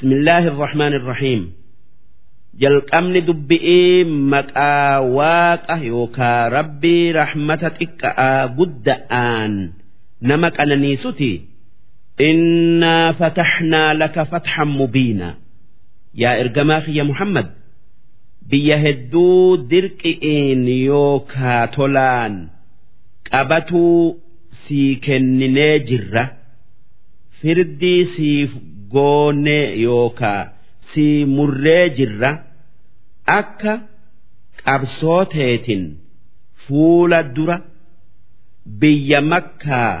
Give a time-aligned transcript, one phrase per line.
[0.00, 1.42] بسم الله الرحمن الرحيم
[2.62, 9.52] jalqabni dubbi'ii maqaa waaqa yookaa rabbii rahmata xiqqa'aa gudda'aan
[10.28, 11.32] nama qananiisuti
[12.28, 15.28] innaa fataxnaa laka fatxan mubiina
[16.22, 17.48] yaa ergamaa kiyya muhammad
[18.50, 22.34] biyya hedduu dirqi'iin yookaa tolaan
[23.30, 24.00] qabatuu
[24.64, 26.24] sii kenninee jirra
[27.40, 28.50] firdii siif
[28.93, 30.41] goone yookaa
[30.93, 32.31] si murree jirra
[33.39, 33.73] akka
[34.63, 35.83] qabsoo qabsooteetin
[36.63, 37.57] fuula dura
[38.79, 39.93] biyya makkaa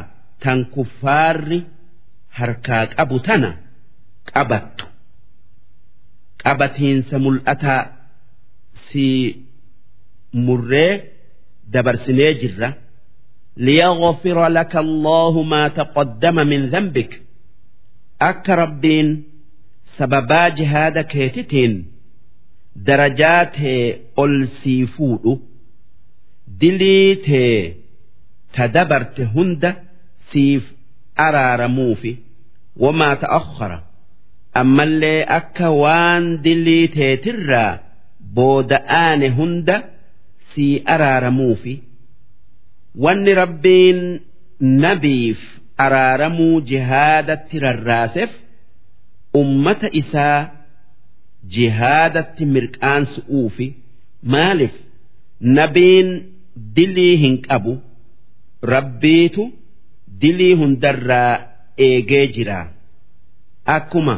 [0.43, 1.59] tan kuffaarri
[2.37, 3.49] harkaa qabu tana
[4.33, 4.85] qabattu.
[6.43, 7.81] Qabatiinsa mul'ataa
[8.85, 9.07] si
[10.33, 10.93] murree
[11.73, 12.69] dabarsinee jirra.
[13.65, 17.17] Liyaghfira laka allaahu maa taqaddama min dhanbika
[18.29, 19.09] akka rabbiin
[19.97, 21.73] sababaa jihaada keetitiin
[22.87, 23.83] darajaa tee
[24.23, 25.33] ol sii fuudhu
[26.61, 27.55] dilii tee
[28.55, 29.69] ta dabarte hunda
[30.31, 30.63] siif
[31.27, 32.11] araaramuufi
[32.83, 33.77] wamaa ta'akhara
[34.61, 37.71] ammallee akka waan dilii teetirraa
[38.35, 39.75] booda'aane hunda
[40.53, 41.73] sii araaramuufi
[43.03, 43.99] wanni rabbiin
[44.83, 45.39] nabiif
[45.83, 48.31] araaramuu jihaadatti rarraaseef
[49.41, 50.39] ummata isaa
[51.55, 53.67] jihaadatti mirqaansu'uufi
[54.35, 54.75] maaliif
[55.57, 56.09] nabiin
[56.77, 57.73] dilii hin qabu
[58.73, 59.43] rabbiitu
[60.21, 61.33] dilii hundarraa
[61.87, 62.59] eegee jira.
[63.77, 64.15] Akkuma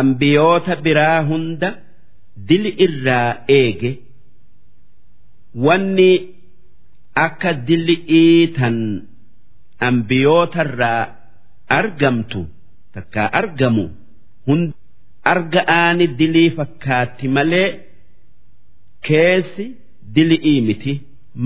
[0.00, 1.68] ambiyoota biraa hunda
[2.48, 3.28] dili irraa
[3.58, 3.90] eege
[5.66, 6.10] wanni
[7.26, 8.76] akka dilii tan
[9.88, 11.02] ambiyootarraa
[11.78, 12.40] argamtu
[12.94, 13.84] takkaa argamu.
[14.48, 14.66] hund
[15.32, 17.68] arga'aani dilii fakkaatti malee
[19.08, 19.64] keessi
[20.14, 20.92] dilii miti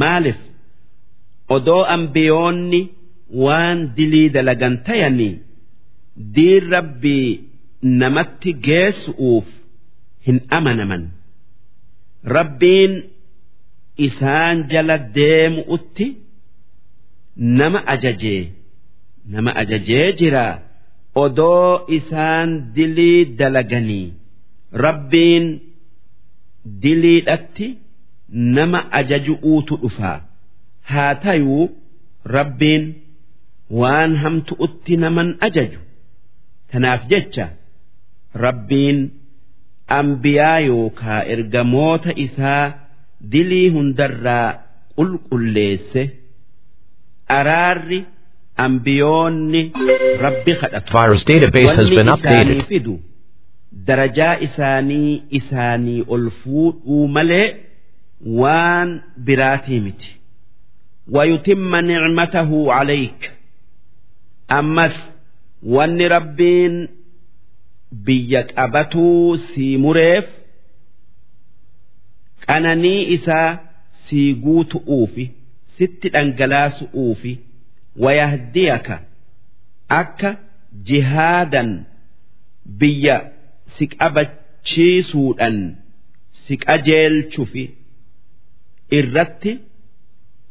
[0.03, 0.41] maaliif
[1.57, 2.81] odoo ambiyoonni
[3.45, 5.35] waan dilii dalagan tayanii
[6.37, 7.29] diin rabbii
[8.03, 9.49] namatti geessu'uuf
[10.27, 11.05] hin amanaman
[12.37, 12.93] rabbiin
[14.07, 16.07] isaan jala deemu'utti
[17.37, 18.43] nama ajajee
[19.33, 20.55] nama ajajee jiraa.
[21.23, 24.07] odoo isaan dilii dalaganii
[24.85, 25.45] rabbiin
[26.83, 27.67] diliidhatti
[28.57, 30.17] nama ajaju'uutu dhufaa
[30.93, 31.67] haa tayuu
[32.37, 32.85] rabbiin
[33.81, 35.81] waan hamtu'utti naman ajaju.
[36.73, 37.47] Tanaaf jecha
[38.45, 38.99] rabbiin
[40.01, 42.65] ambiyaa yookaa ergamoota isaa
[43.33, 44.49] dilii hundarraa
[44.97, 46.03] qulqulleesse
[47.40, 48.02] araarri.
[48.66, 49.62] ambiyoonni
[50.26, 50.92] rabbi kadhatu.
[50.98, 52.60] Virus database has been updated.
[52.72, 52.96] fidu
[53.88, 57.48] darajaa isaanii isaanii ol fuudhuu malee
[58.42, 58.90] waan
[59.26, 60.10] biraatii miti.
[61.12, 63.32] ويتم نعمته عليك
[64.52, 64.96] أمس
[65.76, 66.76] wanni rabbiin
[68.06, 70.26] biyya qabatuu sii mureef
[72.48, 73.58] qananii isaa
[74.06, 75.26] sii guutu'uufi
[75.79, 77.33] sitti dhangalaasu'uufi
[78.05, 78.97] wayahdiyaka
[80.01, 80.31] akka
[80.89, 81.71] jihaadan
[82.81, 83.17] biyya
[83.77, 85.57] si qabachiisuudhan
[86.47, 87.65] si qajeelchufi
[88.99, 89.53] irratti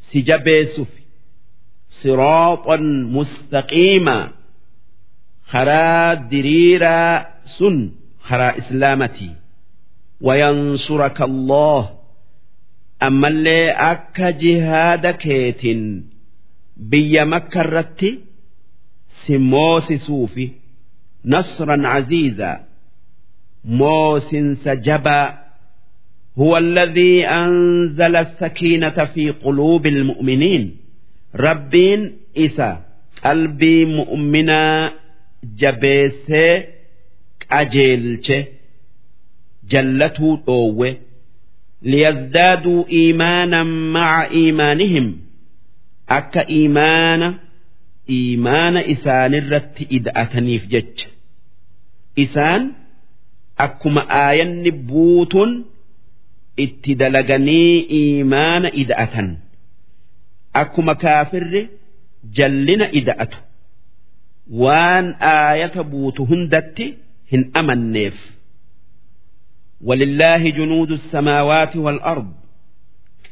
[0.08, 1.02] si jabeessufi
[2.02, 2.86] sirooxan
[3.16, 4.26] mustaqiimaa
[5.52, 7.16] karaa diriiraa
[7.58, 7.76] sun
[8.28, 9.34] karaa islaamatii
[10.28, 11.82] wayansuraka allah
[13.07, 15.83] ammallee akka jihaada keetin
[16.91, 18.11] biyya makka irratti
[19.21, 20.47] si moosisuufi
[21.33, 22.57] nasran caziizaa
[23.65, 25.27] moosinsa jabaa
[26.39, 30.77] هو الذي أنزل السكينة في قلوب المؤمنين
[31.35, 32.83] ربين إسا
[33.25, 34.93] قلبي مؤمنا
[35.61, 36.65] جبيسي
[37.51, 38.33] أجيلش
[39.71, 40.97] جلته أوه
[41.92, 45.08] liyazdaaduu iimaanan maca iimaanihim
[46.18, 47.28] akka iimaana
[48.18, 51.08] iimaana isaanirratti ida'ataniif jecha
[52.26, 52.64] isaan
[53.66, 55.52] akkuma aayanni buutuun
[56.66, 59.30] itti dalaganii iimaana ida'atan
[60.62, 61.62] akkuma kaafirri
[62.38, 63.38] jallina ida'atu
[64.64, 65.06] waan
[65.36, 66.86] aayata buutu hundatti
[67.32, 68.18] hin amanneef.
[69.85, 72.33] ولله جنود السماوات والأرض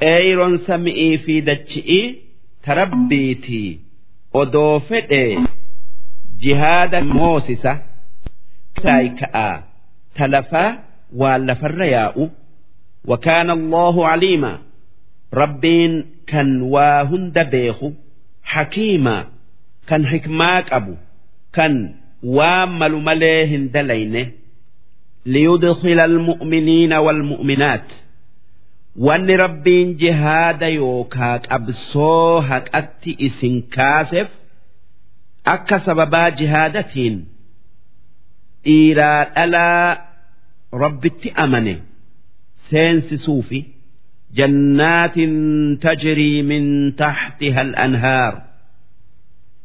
[0.00, 2.16] قير سمئي في دتشئي
[2.62, 3.78] تربيتي
[4.34, 5.38] أدوفئي
[6.40, 7.78] جهاد موسسة
[8.82, 9.62] saayika'aa
[10.18, 10.70] talafaa
[11.20, 12.24] waan lafarra yaa'u
[13.06, 14.58] وكان الله عليما
[15.34, 17.92] ربين كان واهند بيخو
[18.42, 19.24] حكيما
[19.88, 20.94] كان حكماك أبو
[21.52, 24.30] كان وامل مليهن دلينه
[25.26, 27.92] ليدخل المؤمنين والمؤمنات
[28.96, 34.28] وان ربين جهاد يوكاك أبصوهك أتي إسن كاسف
[35.46, 37.28] أكا سببا جهادتين
[38.66, 40.00] إيرا ألا
[40.74, 41.80] ربتي أمنه
[42.70, 43.64] سينسسوا في
[44.34, 45.14] جنات
[45.82, 48.42] تجري من تحتها الأنهار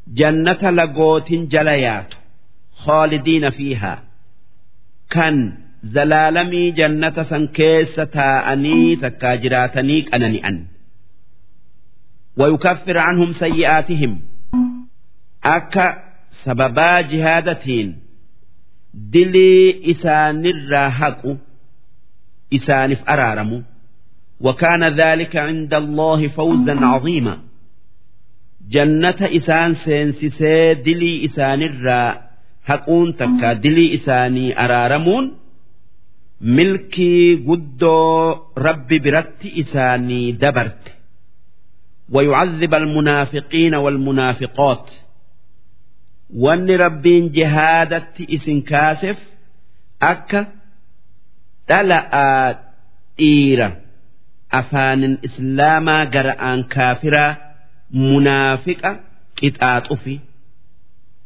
[0.08, 2.14] جنة لقوت جليات
[2.76, 3.50] خالدين
[5.06, 10.66] فيها كان زلالمي جنة سنكيس تاءني تكاجراتني أنني أن
[12.38, 14.22] ويكفر عنهم سيئاتهم
[15.44, 16.04] أكا
[16.44, 17.98] سببا جهادتين
[18.94, 21.38] دلي إسان الراهق
[22.54, 23.64] إسانف أرارم
[24.42, 27.40] وكان ذلك عند الله فوزا عظيما
[28.70, 32.25] جنة إسان سينسسي دلي إسان الراهق
[32.70, 35.26] haquun takka dilii isaanii araaramuun
[36.58, 40.92] milkii guddoo rabbi biratti isaanii dabarte
[42.16, 44.90] ويعذب المنافقين والمنافقات
[46.36, 49.18] وان ربين جهادة اسن كاسف
[50.02, 50.48] أكا
[51.70, 52.60] دلأ
[53.20, 53.78] إيرة
[54.54, 57.38] أفان إسلاما قرآن كافرة
[57.92, 59.00] منافقة
[59.36, 60.20] كتات أفي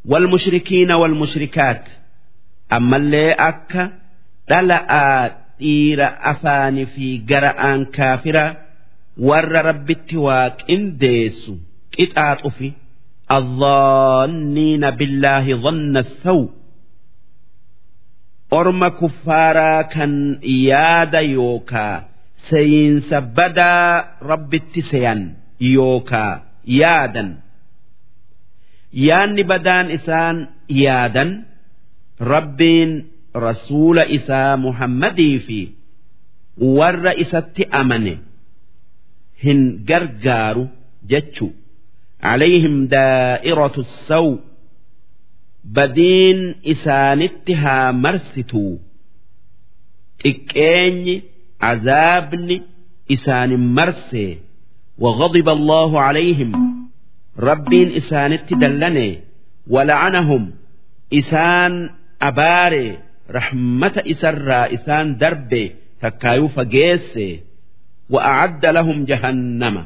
[0.06, 1.84] والمشركين والمشركات
[2.74, 3.92] أما اللي أكا
[4.50, 8.58] دلأ إيرة أفان في قرآن كافرة
[9.18, 11.56] ور رب التواك إن ديسو
[11.92, 12.72] كتات أفي
[13.32, 16.50] الظانين بالله ظن السوء
[18.54, 22.04] أرم كفارا كان يادا يوكا
[22.50, 27.38] سين سبدا رب التسيان يوكا يادا
[29.08, 30.38] yaanni badaan isaan
[30.84, 31.32] yaadan
[32.34, 32.92] rabbiin
[33.48, 35.60] rasuula isaa muhammadii fi
[36.80, 38.14] warra isatti amane
[39.46, 39.62] hin
[39.92, 40.66] gargaaru
[41.14, 41.48] jechu
[42.32, 44.40] عليهم دائرة السوء
[45.64, 48.78] بدين إسانتها مرستو
[50.26, 51.22] إكين
[51.62, 52.62] عذابني
[53.12, 54.38] إسان مرسي
[54.98, 56.52] وغضب الله عليهم
[57.49, 59.09] rabbiin isaanitti dallane
[59.75, 60.45] wala'anahum
[61.21, 61.75] isaan
[62.29, 62.87] abaare
[63.37, 65.63] rahmata isarraa isaan darbe
[66.03, 67.27] takkaayuu fageesse
[68.13, 69.83] wa'acadda lahum jahannama.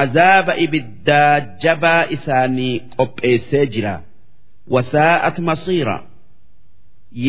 [0.00, 3.94] Azaaba ibiddaa jabaa isaanii qopheessee jira.
[4.74, 5.96] Wasaa'at masiira.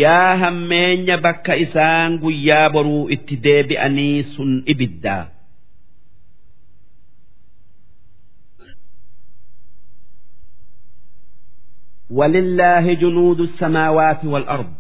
[0.02, 5.24] Yaa hammeenya bakka isaan guyyaa boruu itti deebi'anii sun ibiddaa.
[12.11, 14.73] ولله جنود السماوات والأرض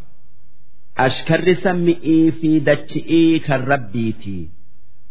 [0.98, 4.48] أشكر سمئي في دتشئي كالربيتي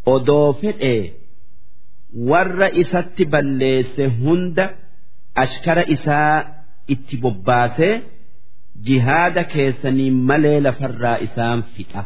[0.07, 1.11] أدوفئ
[2.29, 4.65] warra isatti balleesse hunda
[5.43, 6.45] ashkara isaa
[6.93, 7.95] itti bobbaasee
[8.85, 12.03] jihaada keessanii malee lafarraa isaan fixa.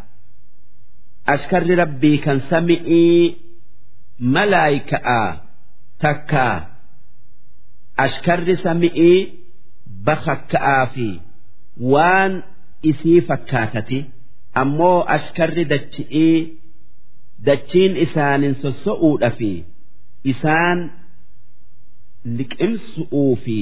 [1.34, 3.36] Ashkarri rabbii kan sami'ii
[4.36, 5.30] malaayika'aa
[6.04, 6.56] takkaa
[8.06, 8.56] ashkarri
[10.07, 11.21] sami'ii bakakka'aa fi
[11.81, 12.43] waan
[12.83, 14.05] isii fakkaatati
[14.55, 16.59] ammoo ashkarri dachi'ii
[17.47, 19.65] dachiin isaanin sosso'uudha fi
[20.25, 20.91] isaan
[22.25, 23.59] liqimsu'uu fi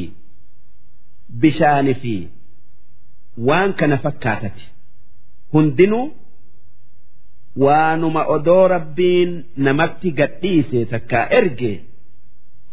[1.40, 2.28] bishaani fi
[3.49, 4.64] waan kana fakkaatati.
[5.52, 6.12] Hundinuu
[7.56, 11.85] waanuma odoo rabbiin namatti gadhiise takkaa erge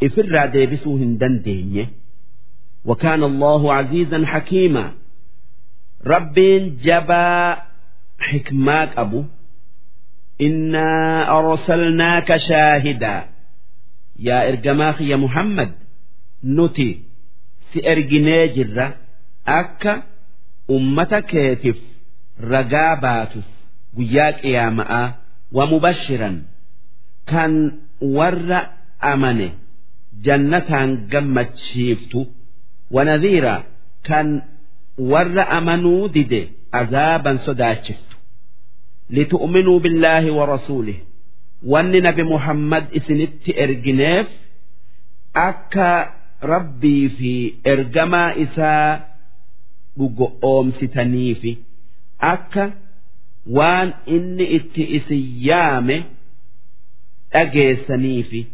[0.01, 1.89] ifirraa deebisuu hin dandeenye
[2.86, 4.92] وكان الله عزيزا حكيما
[6.06, 7.56] ربين جبا
[8.18, 9.24] حكماك أبو
[10.40, 10.88] إنا
[11.38, 13.24] أرسلناك شاهدا
[14.26, 15.70] yaa ergamaa kiyya Muhammad
[16.42, 16.88] nuti
[17.72, 18.86] si erginee jirra
[19.60, 19.92] akka
[20.76, 21.78] ummata keetiif
[22.52, 23.48] ragaa baatuuf
[23.96, 25.06] guyyaa qiyaama'aa
[25.56, 26.36] wa mubashiran
[27.30, 27.52] kan
[28.16, 28.60] warra
[29.12, 29.48] amane
[30.26, 30.90] jannataan
[32.91, 33.63] gammachiiftu wa nadhiira
[34.03, 34.41] kan
[34.97, 38.15] warra amanuu dide azaaban sodaachiftu
[39.09, 41.01] litu'minuu billaahi wa rasuulihi
[41.63, 44.27] wanni nabi muhammad isinitti ergineef
[45.33, 48.99] akka rabbii fi ergamaa isaa
[49.97, 51.57] dhugo oomsitaniifi
[52.19, 52.71] akka
[53.57, 56.03] waan inni itti isin yaame
[57.31, 58.47] dhageessaniifi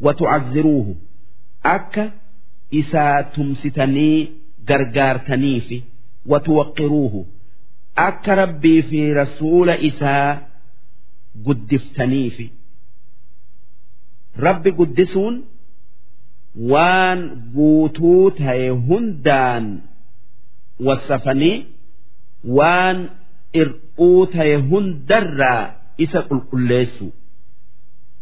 [0.00, 0.96] watucazziruuhu
[1.62, 2.10] akka
[2.70, 4.18] isaa tumsitanii
[4.68, 5.78] gargaartaniifi
[6.30, 7.20] watuwaqqiruuhu
[8.06, 10.28] akka rabbii fi rasuula isaa
[11.46, 12.46] guddiftaniifi.
[14.46, 15.34] Rabbi guddisuun
[16.72, 17.20] waan
[17.54, 19.64] guutuu ta'e hundaan
[20.86, 21.56] wassafanii
[22.58, 22.98] waan
[23.60, 25.62] ir'uu ta'e hundarraa
[26.04, 27.06] isa qulqulleessu.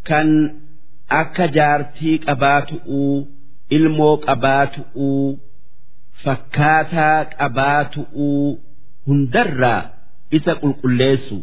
[0.08, 0.28] Kan
[1.22, 3.16] akka jaartii qabaatu'uu
[3.76, 5.28] ilmoo qabaatu'uu
[6.24, 8.48] fakkaataa qabaatu'uu
[9.06, 9.82] hundarraa
[10.36, 11.36] isa qulqulleessu.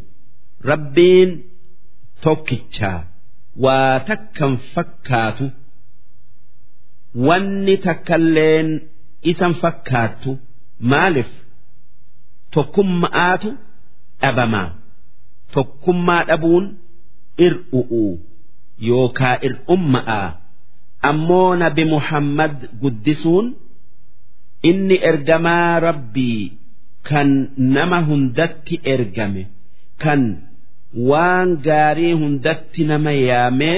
[0.69, 1.29] Rabbiin
[2.23, 2.99] tokkichaa
[3.63, 5.45] waa takkan fakkaatu.
[7.27, 8.67] Wanni takkalleen
[9.31, 10.31] isan fakkaattu
[10.91, 11.31] maaliif?
[12.53, 13.49] Tokkumma'aatu
[14.21, 14.69] dhabamaa.
[15.53, 16.65] Tokkummaa dhabuun
[17.45, 18.11] ir'u'uu
[18.89, 20.27] yookaa ir'umma'aa
[21.09, 23.47] ammoo nabi muhammad guddisuun
[24.69, 26.43] inni ergamaa rabbii
[27.09, 27.29] kan
[27.75, 29.43] nama hundatti ergame
[30.03, 30.21] kan
[31.09, 33.77] waan gaarii hundatti nama yaamee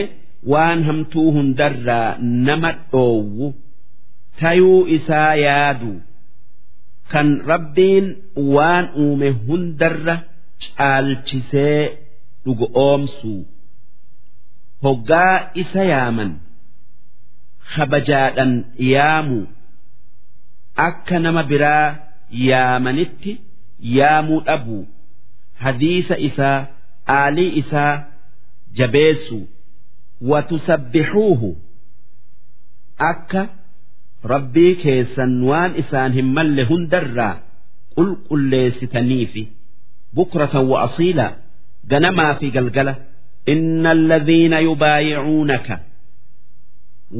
[0.53, 2.09] waan hamtuu hundarraa
[2.47, 3.47] nama dhoowwu
[4.41, 5.91] tayuu isaa yaadu
[7.13, 8.05] kan rabbiin
[8.55, 10.15] waan uume hundarra
[10.65, 11.81] caalchisee
[12.45, 13.41] dhugo oomsuu
[14.85, 16.31] hoggaa isa yaaman
[17.75, 18.51] kabajaadhan
[18.93, 19.39] yaamu.
[20.87, 21.87] Akka nama biraa
[22.49, 23.31] yaamanitti
[23.97, 24.83] yaamuu dhabuu
[25.63, 26.59] hadiisa isaa
[27.17, 27.93] aalii isaa
[28.79, 29.39] jabeessu.
[30.31, 31.49] Watusabbixuuhu
[33.11, 33.41] akka
[34.33, 37.33] rabbii keessan waan isaan hin malle hundarraa
[37.95, 39.43] qulqulleessitaniifi
[40.15, 41.27] bukratan wa asiila
[41.91, 42.93] ganamaa fi galgala.
[43.53, 45.75] Inna alladhiina yubaayicuunaka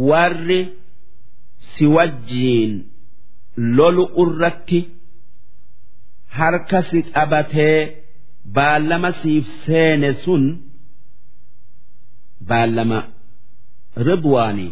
[0.10, 0.62] warri
[1.72, 2.74] si wajjiin
[3.78, 4.80] lolu irratti
[6.38, 7.80] harka si qabatee
[8.56, 10.44] baallama siif seene sun
[12.50, 13.00] baallama
[14.08, 14.72] ridwaanii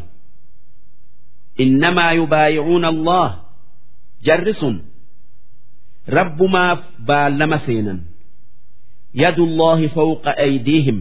[1.65, 3.27] innamaa yubaayicuuna allah
[4.27, 4.75] jarri sun
[6.07, 7.99] rabbumaaf baallama seenan.
[9.13, 10.99] Yadullaahi fawqa aydiihim.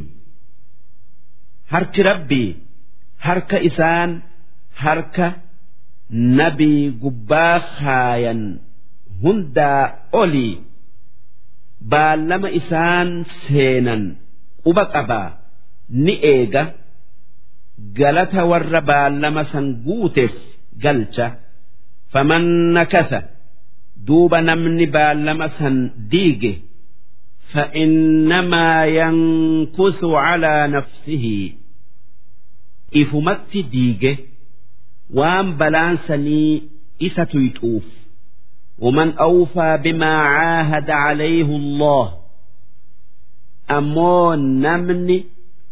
[1.72, 2.56] Harki rabbii
[3.25, 4.12] harka isaan
[4.84, 5.27] harka
[6.39, 8.41] nabii gubbaa kaayan
[9.24, 9.84] hundaa
[10.22, 10.53] olii
[11.91, 13.10] baallama isaan
[13.43, 14.03] seenan
[14.63, 15.29] quba qabaa
[16.05, 16.63] ni eega
[18.00, 20.36] galata warra baallama san guuteef
[20.84, 21.27] galcha
[22.13, 22.45] faman
[22.75, 23.19] nakasa
[24.07, 25.75] duuba namni baallama san
[26.13, 26.53] diige
[27.53, 31.25] فإنما ينكث على نفسه
[32.95, 34.17] إفمت ديجه
[35.13, 36.63] وان بلانسني
[37.01, 37.86] إستيتوف
[38.79, 42.13] ومن أوفى بما عاهد عليه الله
[43.72, 45.25] أمون نمني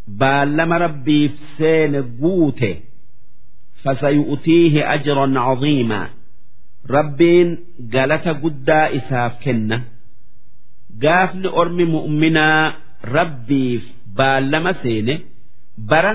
[0.07, 2.75] بالما ربي فسين قوته
[3.83, 6.09] فسيؤتيه أجرا عظيما
[6.89, 7.59] ربين
[7.93, 9.83] قالت قدا إساف كنه
[11.01, 12.73] gaafni ormi mu'minaa
[13.15, 13.83] rabbiif
[14.17, 15.15] baallama seene
[15.89, 16.11] bara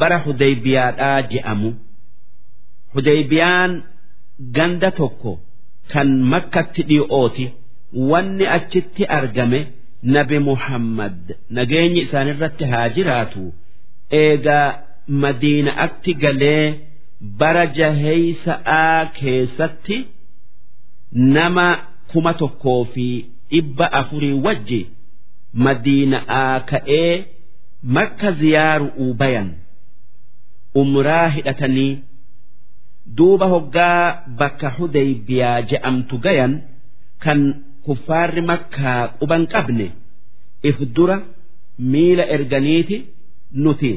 [0.00, 1.70] bara hudaybiyaadhaa je'amu.
[2.94, 3.72] Hudaybiyaan
[4.56, 5.32] ganda tokko
[5.92, 7.44] kan makkatti dhi'ooti
[8.10, 9.60] wanni achitti argame
[10.14, 11.16] nabi muhammad.
[11.56, 13.44] Nageenyi isaanirratti haa jiraatu.
[14.22, 14.68] Eegaa
[15.22, 16.64] madiinaatti galee
[17.40, 19.96] bara jaheeysa'aa keessatti
[21.36, 21.66] nama
[22.12, 23.06] kuma tokkoo fi
[23.50, 24.80] dhibba afurii wajji
[25.64, 27.12] madiina'aa ka'ee
[27.96, 29.48] makka ziyaaru'uu bayan
[30.82, 31.92] umraa hidhatanii
[33.18, 34.02] duuba hoggaa
[34.38, 36.54] bakka hudaybiyaa je'amtu gayan
[37.24, 37.40] kan
[37.86, 39.86] kuffaarri makkaa quban qabne
[40.70, 41.16] if dura
[41.92, 42.96] miila erganiiti
[43.64, 43.92] nuti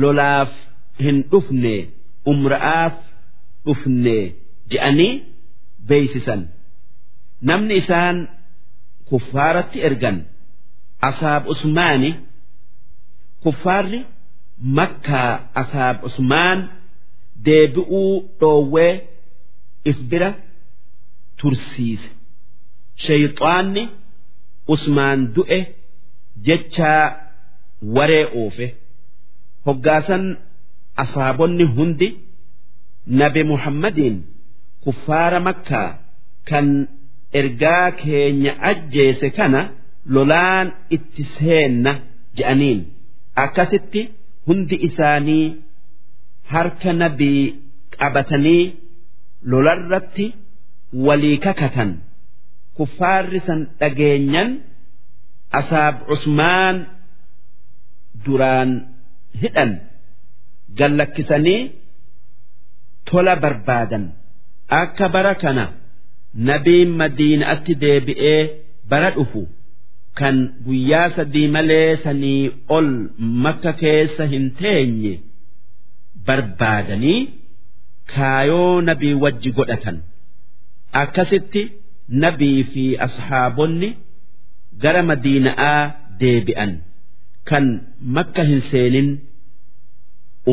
[0.00, 0.52] lolaaf
[1.04, 1.74] hin dhufne
[2.32, 2.96] umra'aaf
[3.66, 4.16] dhufne
[4.70, 5.12] je'anii
[5.88, 6.42] beeysisan.
[7.48, 8.16] namni isaan
[9.08, 10.18] kuffaaratti ergan
[11.08, 12.10] asaab usmaani
[13.42, 14.00] kuffaarri
[14.78, 16.58] makkaa asaab usmaan
[17.44, 18.92] deebi'uu dhoowwee
[19.90, 20.30] if bira
[21.40, 22.08] tursiise.
[23.06, 23.82] Shayxaanni
[24.74, 25.58] usmaan du'e
[26.46, 27.04] jechaa
[27.94, 28.66] waree oofe.
[29.66, 30.24] Hoggaasan
[31.02, 32.08] asaabonni hundi
[33.20, 34.16] nabi muhammadiin
[34.84, 35.88] kuffaara makkaa
[36.48, 36.66] kan
[37.40, 39.60] ergaa keenya ajjeese kana
[40.14, 41.92] lolaan itti seenna
[42.36, 42.80] je'aniin.
[43.44, 44.00] Akkasitti
[44.48, 45.46] hundi isaanii
[46.52, 47.42] harka nabii
[47.98, 48.64] qabatanii
[49.50, 50.26] lolarratti
[51.06, 51.90] walii kakatan.
[52.76, 54.50] Kuffaarri san dhageenyan
[55.60, 56.76] asaab cusmaan
[58.24, 58.70] duraan
[59.42, 59.70] hidhan
[60.78, 61.60] gallakkisanii
[63.08, 64.04] tola barbaadan.
[64.80, 65.64] Akka bara kana
[66.48, 68.40] nabiin madiinaatti deebi'ee
[68.90, 69.40] bara dhufu
[70.18, 72.42] kan guyyaa sadii malee sanii
[72.76, 72.88] ol
[73.44, 75.12] makka keessa hin teenye
[76.26, 77.20] barbaadanii
[78.14, 79.96] kaayoo nabii wajji godhatan.
[81.02, 81.62] Akkasitti
[82.24, 83.88] nabii fi ashaabonni
[84.82, 85.80] gara madiina'aa
[86.20, 86.72] deebi'an.
[87.48, 87.66] Kan
[88.16, 89.08] makka hin seenin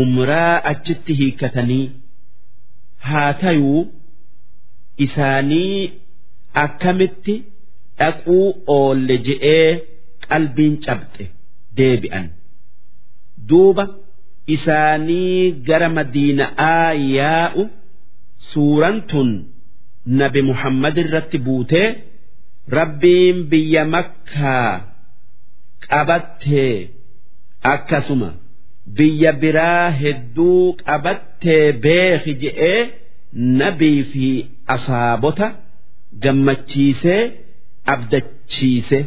[0.01, 1.83] umraa achitti hiikkatanii
[3.09, 3.81] haa tayuu
[5.05, 5.91] isaanii
[6.63, 7.35] akkamitti
[7.99, 8.39] dhaquu
[8.77, 9.69] oolle je'ee
[10.27, 11.23] qalbiin cabxe
[11.77, 12.25] deebi'an.
[13.49, 13.83] Duuba
[14.55, 17.63] isaanii gara madiina'aa yaa'u
[18.51, 19.29] suuraan tun
[20.19, 21.87] nabi muhammad irratti buutee
[22.77, 24.71] rabbiin biyya makkaa
[25.89, 26.75] qabattee
[27.73, 28.29] akkasuma
[28.97, 32.79] biyya biraa hedduu qabattee beeki je'ee
[33.59, 34.27] nabii fi
[34.75, 35.47] asaabota
[36.23, 37.21] gammachiisee
[37.93, 38.99] abdachiise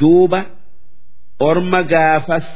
[0.00, 0.40] duuba
[1.48, 2.46] orma gaafas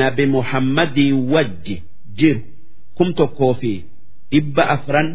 [0.00, 1.76] nabi muhammadii wajji
[2.18, 2.40] jiru
[2.96, 3.72] kum tokkoo fi
[4.32, 5.08] dhibba afran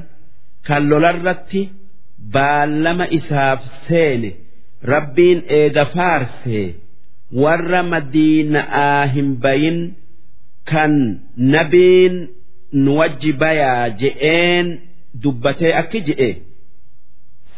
[0.67, 1.62] kan lolarratti
[2.33, 4.29] baallama isaaf seene
[4.93, 6.67] rabbiin eega faarsee
[7.43, 9.79] warra madiina'aa hin bayin
[10.71, 10.93] kan
[11.55, 12.15] nabiin
[12.83, 14.67] nu wajji bayaa je'een
[15.24, 16.29] dubbatee akki je'e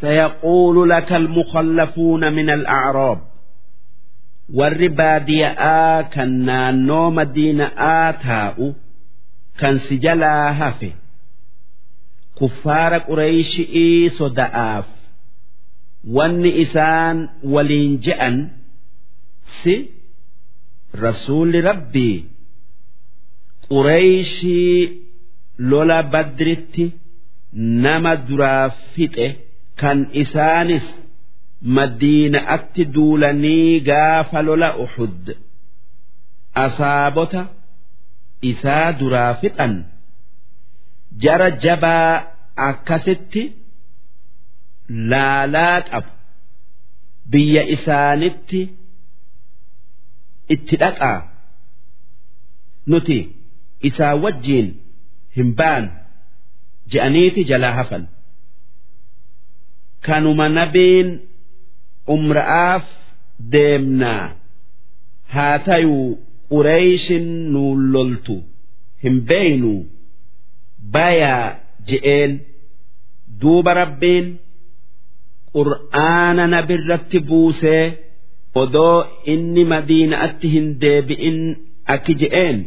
[0.03, 3.19] سيقول لك المخلفون من الأعراب
[4.59, 8.67] warri baadiya'aa kan naannoo madiina'aa taa'u
[9.59, 10.89] kan si jalaa hafe
[12.39, 14.87] kuffaara qureeyshii soda'aaf
[16.17, 17.17] wanni isaan
[17.53, 18.35] waliin je'an
[19.61, 19.75] si
[21.03, 22.17] rasuulli rabbii
[23.67, 24.79] qureeyshii
[25.71, 26.85] lola badritti
[27.85, 29.27] nama duraa fixe
[29.80, 30.86] kan isaanis
[31.76, 35.24] madiina'atti duulanii gaafa lola uxud
[36.64, 37.42] asaabota
[38.50, 39.74] isaa duraa fixan.
[41.22, 42.12] Jara jabaa
[42.68, 43.42] akkasitti
[45.10, 46.10] laalaa qabu.
[47.30, 48.60] Biyya isaanitti
[50.54, 51.18] itti dhaqaa.
[52.90, 53.18] Nuti
[53.88, 54.68] isaa wajjiin
[55.36, 55.84] hin baan.
[56.92, 58.04] Je'aniiti jalaa hafan
[60.06, 61.08] kanuma nabiin
[62.14, 62.84] umra'aaf
[63.52, 64.24] deemnaa
[65.34, 66.08] haa tayuu
[66.52, 68.36] qureeyshin nuun loltu
[69.04, 69.72] hin beeynu
[70.96, 71.46] bayaa
[71.88, 72.32] je'een
[73.40, 74.26] duuba rabbiin
[75.56, 77.84] qur'aana nabirratti buusee
[78.62, 78.98] odoo
[79.32, 81.38] inni madiina'atti hin deebi'in
[81.94, 82.58] akki je'een.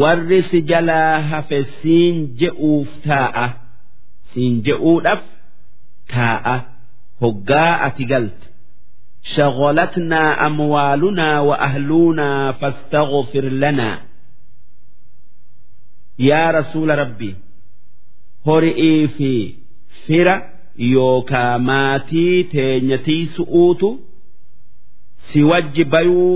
[0.00, 3.46] Warri si jalaa hafe siin je'uuf taa'a.
[4.30, 5.22] Siin je'uudhaaf
[6.14, 6.54] taa'a
[7.22, 8.46] hoggaa ati galte
[9.34, 13.96] shaqolatnaa amwaalunaa wa ahluunaa fastaghfir lanaa
[16.28, 17.30] yaa rasuula rabbi
[18.46, 19.30] hori'ii fi
[20.06, 20.34] fira
[20.92, 23.88] yookaa maatii teenyatii su'uutu
[25.30, 26.34] si wajji bayuu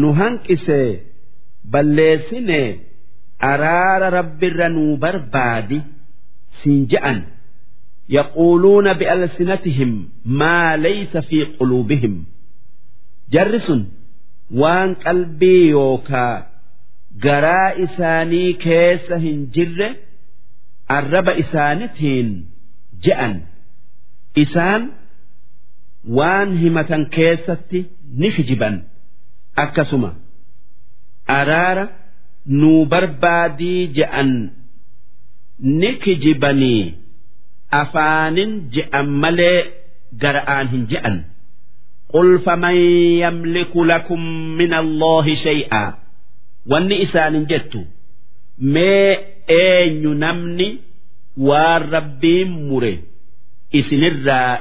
[0.00, 0.90] nu hanqisee
[1.72, 2.60] balleessine
[3.52, 5.78] araara rabbirra nuu barbaadi
[6.58, 7.18] siin je'an.
[8.14, 9.92] yaquuluuna bi'alsinatihim
[10.40, 12.14] maa laysa fi quluubihim
[13.36, 13.80] jarri sun
[14.62, 16.34] waan qalbii yookaa
[17.24, 19.88] garaa isaanii keessa hin jirre
[20.98, 22.28] arraba isaanitiin
[23.06, 23.34] je'an
[24.44, 24.82] isaan
[26.18, 27.80] waan himatan keessatti
[28.20, 28.76] ni fijiban
[29.64, 30.10] akkasuma
[31.38, 31.84] araara
[32.60, 34.30] nuu barbaadii je'an
[35.80, 36.84] ni kijibanii
[37.81, 39.59] afaanin je'an malee
[40.21, 41.17] gara'aan hin je'an
[42.13, 42.75] قل فمن
[43.23, 44.19] يملك لكم
[44.59, 45.83] من الله شيئا
[46.71, 47.79] wanni isaanin jettu
[48.73, 49.09] mee
[49.47, 50.67] eenyu namni
[51.47, 52.93] waan rabbiin mure
[53.79, 54.59] isinirraa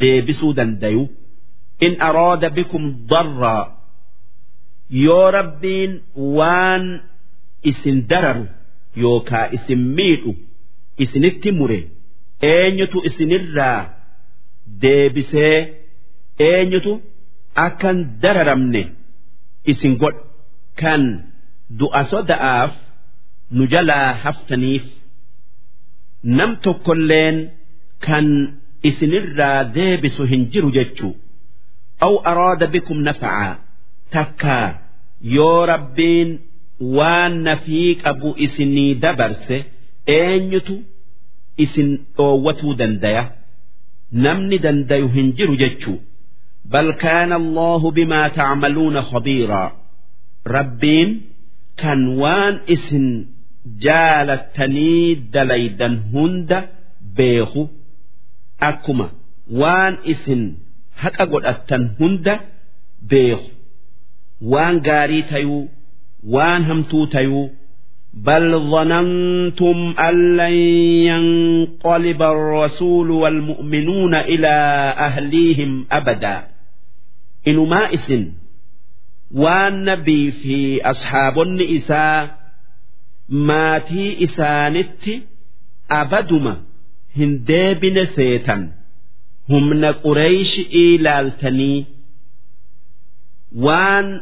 [0.00, 1.02] deebisuu dandayu
[1.86, 3.64] in araada bikum darraa
[5.04, 5.92] yoo rabbiin
[6.38, 6.84] waan
[7.70, 8.46] isin dararu
[9.02, 10.32] yookaa isin miidhu
[11.04, 11.80] isinitti mure
[12.41, 13.79] eenyutu isinirraa
[14.81, 15.55] deebisee
[16.49, 16.93] eenyutu
[17.65, 18.81] akkan dararamne
[19.71, 20.23] isin godha
[20.81, 21.03] kan
[21.79, 22.73] du'a soda'aaf
[23.55, 24.85] nu jalaa haftaniif
[26.37, 27.37] nam tokkolleen
[28.05, 28.27] kan
[28.89, 31.13] isinirraa deebisu hin jiru jechuu.
[32.05, 33.53] Aw araada bikum nafacaa
[34.13, 34.67] takkaa
[35.35, 36.29] yoo rabbiin
[36.97, 39.57] waan nafii qabu isinii dabarse
[40.19, 40.75] eenyutu
[41.65, 43.23] isin dhoowwatuu dandaya
[44.25, 45.97] namni dandayu hin jiru jechuu.
[46.71, 49.67] Bal kaana allahu bimaa tacmaluuna khabiiraa
[50.55, 51.09] rabbiin
[51.81, 53.07] kan waan isin
[53.85, 56.59] jaalattanii dalaydan hunda
[57.17, 57.63] beeku
[58.69, 59.07] akkuma
[59.61, 60.41] waan isin
[61.01, 62.33] haqa godhattan hunda
[63.11, 63.49] beeku.
[64.51, 65.63] Waan gaarii tayuu
[66.35, 67.45] waan hamtuu tayuu
[68.14, 70.52] بل ظننتم أن لن
[71.10, 74.48] ينقلب الرسول والمؤمنون إلى
[74.98, 76.46] أهليهم أبدا
[77.48, 78.32] إنما إسن
[79.34, 82.38] والنبي في أصحاب النساء
[83.28, 85.04] ماتي إسانت
[85.90, 86.62] أبدما
[87.16, 88.72] هندابن سيتا
[89.50, 91.84] هم قريش إيلالتني
[93.56, 94.20] وان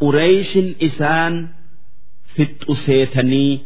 [0.00, 1.48] قريش إسان
[2.34, 3.60] fixxu seetanii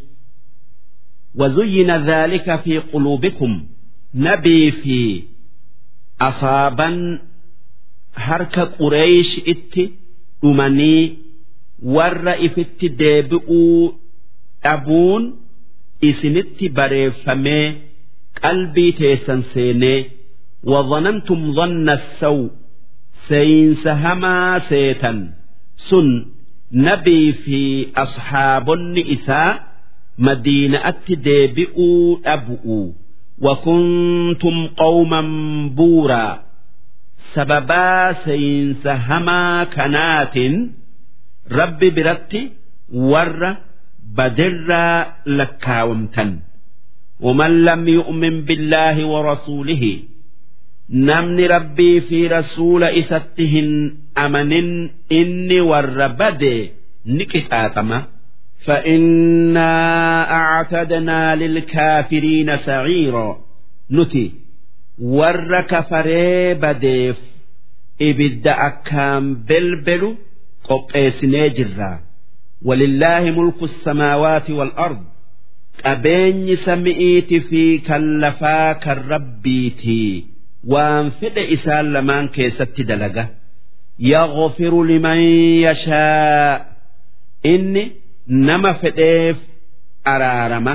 [1.34, 3.66] وزين ذلك في قلوبكم
[4.14, 5.22] نبي في
[6.20, 7.18] أصابا
[8.14, 9.90] هرك قريش إت
[10.44, 11.16] أمني
[11.82, 13.90] ور إفت ديبئوا
[14.64, 15.36] أبون
[16.04, 17.76] إسنت بريفمي
[18.44, 20.06] قلبي تيسن سيني
[20.64, 22.50] وظننتم ظن السوء
[23.28, 25.34] سينسهما سيتا
[25.76, 26.26] سن
[26.86, 27.60] nabii fi
[28.04, 29.50] asxaabonni isaa
[30.26, 32.78] madiina'atti deebi'uu dhabu'u
[33.46, 35.28] wakuntum qawman
[35.78, 36.34] buuraa
[37.34, 40.54] sababaa seeyinsa hamaa kanaatiin
[41.60, 42.40] rabbi biratti
[43.12, 43.50] warra
[44.18, 44.98] badirraa
[45.38, 46.30] lakkaawamtan
[47.26, 49.84] ومن لم يؤمن بالله ورسوله
[51.08, 53.70] namni rabbii fi rasuula isatti hin
[54.24, 54.70] amanin
[55.20, 56.54] inni warra bade
[57.16, 58.00] ni qixaaxama
[58.66, 59.70] فإنا
[60.30, 63.40] أعتدنا للكافرين سعيرا
[63.90, 64.32] نتي
[64.98, 67.16] ور كفري بديف
[68.02, 70.14] إبد أكام بلبل
[70.64, 72.00] قبئس نجرا
[72.64, 75.02] ولله ملك السماوات والأرض
[75.84, 80.24] أبين سمئيت في كلفا كالربيتي
[80.72, 83.24] waan fedhe isaan lamaan keessatti dalaga
[84.12, 85.20] yaghfiru liman
[85.66, 86.66] yashaa
[87.52, 87.84] inni
[88.48, 89.36] nama fedheef
[90.12, 90.74] araarama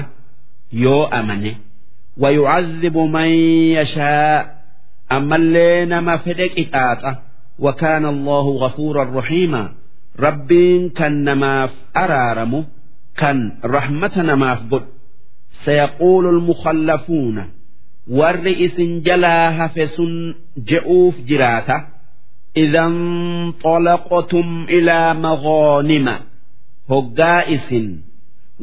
[0.84, 1.54] yoo amane
[2.18, 3.30] ويعذب من
[3.78, 4.42] يشاء
[5.12, 7.12] أما اللي نما فدك إتاتا
[7.60, 9.72] وكان الله غفورا رحيما
[10.20, 12.66] ربين كان نماف أرارم
[13.18, 14.84] كان رحمة نماف قد
[15.66, 17.38] سيقول المخلفون
[18.19, 20.35] warri isin jalaa hafe sun
[20.69, 21.77] je'uuf jiraata.
[22.63, 22.97] Idan
[23.63, 26.15] xolaqotum ilaa maghoonima.
[26.91, 27.89] Hoggaa isin.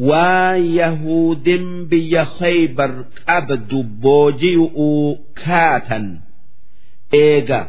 [0.08, 2.92] Waan yahuudin biyya khaybar
[3.26, 6.06] qabdu booji'uu kaatan.
[7.24, 7.62] Eega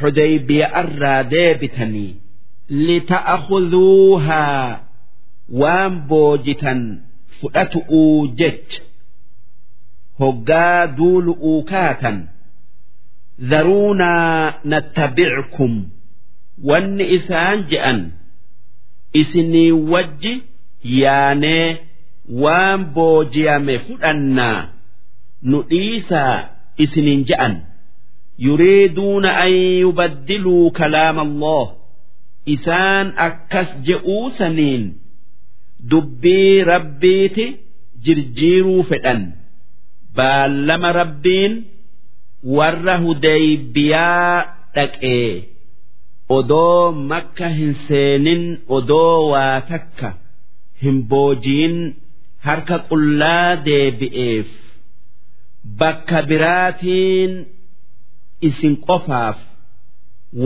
[0.00, 2.12] xudaybiya irraa deebitanii
[2.86, 4.80] lita'akhudhuuhaa
[5.60, 6.80] waan boojitan
[7.40, 8.80] fudhatu'uu jecha
[10.20, 12.18] hoggaa duulu'uu kaatan
[13.50, 15.72] dharuunaa nattabickum
[16.70, 18.00] wanni isaan je'an
[19.20, 20.34] isinii wajji
[21.00, 21.66] yaanee
[22.42, 24.58] waan booji'ame fudhannaa
[25.50, 26.36] nu dhiisaa
[26.84, 27.54] isiniin je'an.
[28.46, 29.52] Yuriiduuna an
[29.82, 31.64] yubaddiluu kalaama allah
[32.54, 34.84] isaan akkas je'uu saniin
[35.90, 37.46] dubbii rabbiiti
[38.04, 39.20] jirjiiruu fedhan
[40.16, 41.52] baallama rabbiin
[42.56, 44.36] warra hudaybiyaa
[44.76, 45.28] dhaqee
[46.38, 48.42] odoo makka hin seenin
[48.78, 50.08] odoo waa takka
[50.82, 51.76] hin boojiin
[52.46, 54.48] harka qullaa deebi'eef
[55.80, 57.32] bakka biraatiin
[58.48, 59.38] isin qofaaf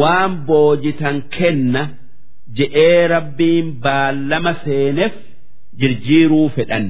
[0.01, 1.83] waan boojitan kenna
[2.59, 5.15] je'ee rabbiin baallama seeneef
[5.81, 6.87] jirjiiruu fedhan.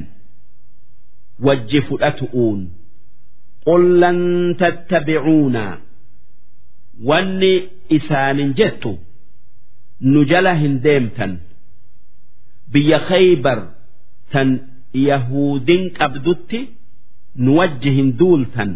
[1.48, 2.60] wajji fudhatu'uun
[3.68, 4.18] qul lan
[4.62, 5.64] tattabicuuna
[7.10, 7.54] wanni
[7.98, 8.92] isaanin jettu
[10.12, 11.32] nu jala hin deemtan
[12.74, 13.60] biyya khaybar
[14.32, 14.50] tan
[15.08, 16.60] yahuudin qabdutti
[17.44, 18.72] nu wajji hin duultan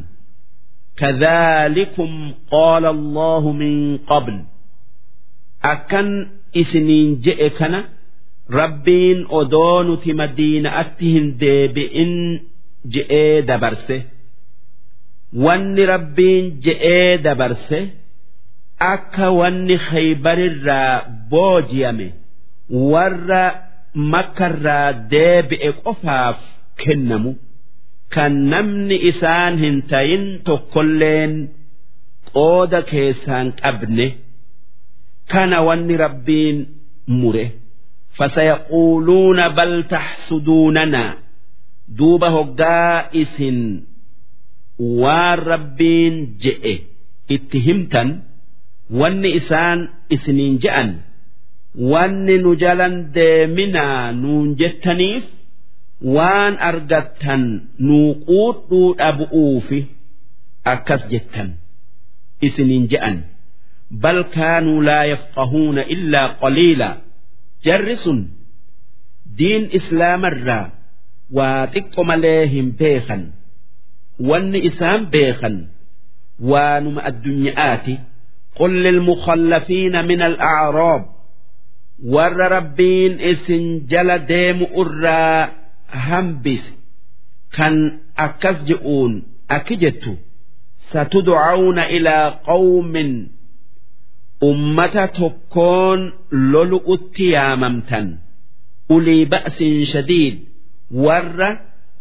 [0.98, 2.12] كذلكم
[2.52, 4.44] قال الله من قبل
[5.64, 7.86] أكن إسنين جئكنا
[8.52, 12.40] ربين أدون مدينة أتهن ديبئن
[12.95, 13.97] je'ee dabarse.
[15.45, 17.79] Wanni rabbiin je'ee dabarse
[18.93, 20.95] akka wanni khaybarirraa
[21.31, 22.07] booji'ame
[22.93, 23.45] warra
[24.13, 26.39] makkarraa deebi'e qofaaf
[26.83, 27.33] kennamu
[28.15, 31.33] kan namni isaan hin tayin tokkolleen
[32.33, 34.07] qooda keessaan qabne
[35.33, 36.57] kana wanni rabbiin
[37.21, 37.47] mure.
[38.19, 41.13] Fasayaquuluuna bal taxsuduunanaa
[41.97, 43.59] duuba hoggaa isin
[45.01, 46.75] waan rabbiin je'e
[47.35, 48.09] itti himtan
[49.01, 49.81] wanni isaan
[50.15, 50.91] isiniin je'an
[51.93, 55.25] wanni nu jalan deeminaa nuun jettaniif
[56.17, 57.43] waan argattan
[57.87, 59.81] nuu quudhuu dhabu'uufi
[60.73, 61.49] akkas jettan
[62.47, 63.17] isiniin je'an.
[64.03, 66.89] Bal kaanuu laa yafqahuuna illaa qaliila.
[67.65, 68.19] Jarri sun
[69.39, 70.65] diin islaamarraa
[71.38, 73.22] waa xiqqo malee hin beekan
[74.30, 75.56] wanni isaan beekan
[76.52, 77.96] waanuma addunyaati
[78.56, 81.06] قل للمخلفين من الأعراب
[82.06, 85.52] ور ربين اسن جل ديم أرى
[85.94, 86.64] همبس
[87.54, 90.18] كان أكسجئون أكجت
[90.90, 92.94] ستدعون إلى قوم
[94.44, 98.18] أمة تكون للؤت ياممتا
[98.92, 100.40] أولي بأس شديد
[100.91, 101.49] warra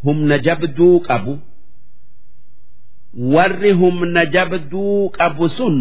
[0.03, 1.33] humna jabduu qabu
[3.35, 5.77] warri humna jabduu qabu sun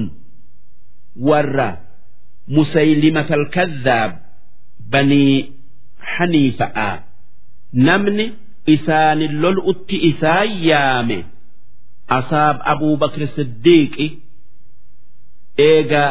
[1.28, 1.68] warra
[2.48, 4.12] musaylimatal kadhaab
[4.92, 5.52] banii
[6.16, 6.92] haniifaa
[7.72, 8.26] namni
[8.74, 11.18] isaanin lol'utti isaa yaame
[12.18, 14.06] asaab abuu bakri siddiiqi
[15.70, 16.04] eega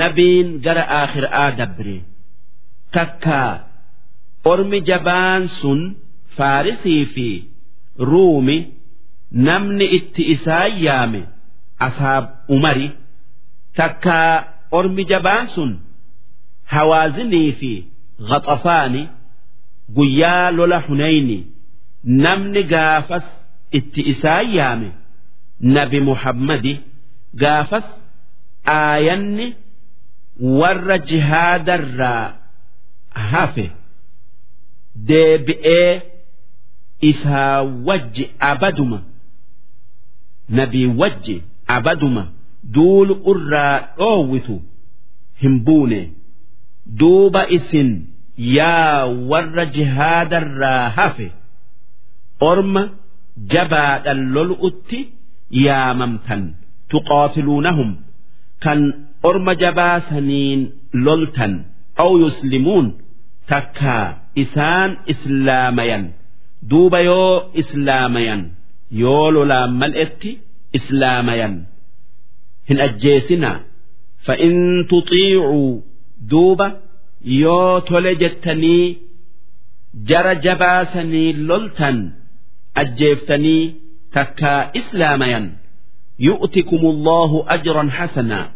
[0.00, 1.96] nabiin gara aakhiraa dabre
[2.96, 3.52] takkaa
[4.52, 5.80] ormi jabaan sun.
[6.38, 7.26] Faarisii fi
[8.10, 8.56] ruumi
[9.48, 11.20] namni itti isaan yaame
[11.86, 12.24] asaab
[12.56, 12.88] umari
[13.80, 14.32] takkaa
[14.78, 15.70] ormi jabaan sun
[16.74, 17.72] hawaazinii fi
[18.30, 19.02] ghaxafaani
[19.96, 21.38] guyyaa lola hunayni
[22.24, 23.26] namni gaafas
[23.78, 24.88] itti isaan yaame
[25.76, 26.74] nabi muhammadi
[27.42, 27.86] gaafas
[28.76, 29.46] aayanni
[30.60, 32.24] warra jihaadarraa
[33.32, 33.66] hafe
[35.08, 35.90] deebi'ee
[37.00, 39.02] isaa wajji abaduma
[40.48, 42.26] nabii wajji abaduma
[42.62, 44.62] duulu irraa dhoowwitu
[45.42, 46.00] hin buune
[46.86, 48.06] duuba isin
[48.36, 51.32] yaa warra jihaadarraa hafe
[52.50, 52.82] orma
[53.54, 55.00] jabaadhan lol'utti
[55.66, 56.42] yaamamtan
[56.90, 57.90] tuqaatiluunahum
[58.64, 58.80] kan
[59.30, 60.60] orma jabaasaniin
[61.06, 61.52] loltan
[62.04, 62.86] aw yuslimuun
[63.50, 64.06] takkaa
[64.42, 66.04] isaan islaamayan
[66.70, 68.42] duuba yoo islaamayan
[69.02, 70.30] yoo lolaan mal'etti
[70.78, 71.54] islaamayan.
[72.68, 73.58] Hin ajjeesinaa.
[74.26, 74.56] Fa'in
[74.90, 75.84] tuxiicuu
[76.30, 76.66] duuba
[77.42, 78.84] yoo tole jettanii
[80.08, 81.98] jara jabaasanii loltan
[82.80, 83.62] ajjeeftanii
[84.14, 85.46] takkaa islaamayan.
[86.28, 88.46] Yu'tikum allahu ajran hasanaa.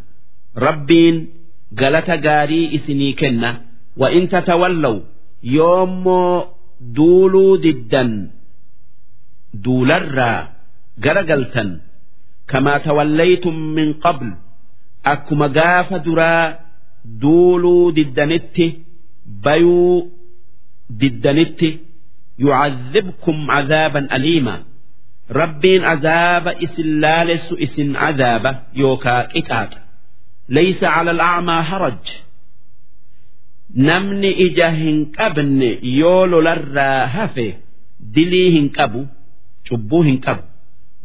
[0.67, 1.17] Rabbiin
[1.81, 3.51] galata gaarii isinii kenna.
[4.01, 4.97] Wa in tatawallaw
[5.57, 6.52] yoommoo
[6.97, 8.11] duuluu diddan
[9.65, 10.41] duularraa
[11.05, 11.71] gara galtan
[12.51, 14.29] kamaa tawallaytum min qabl
[15.13, 16.47] akkuma gaafa duraa
[17.23, 18.67] duuluu diddanitti
[19.45, 19.97] bayuu
[21.01, 21.71] diddanitti
[22.45, 24.55] yucadhibkum cadaaban aliima.
[25.41, 28.51] Rabbiin azaaba isin laalessu isin cadaaba
[28.83, 29.81] yookaa qixaaxa.
[30.57, 32.03] Laysa cala alacmaa haraj
[33.75, 35.69] namni ija hin qabne
[36.01, 37.47] yoo lolarraa hafe
[38.15, 39.01] dilii hin qabu
[39.69, 40.43] cubbuu hin qabu.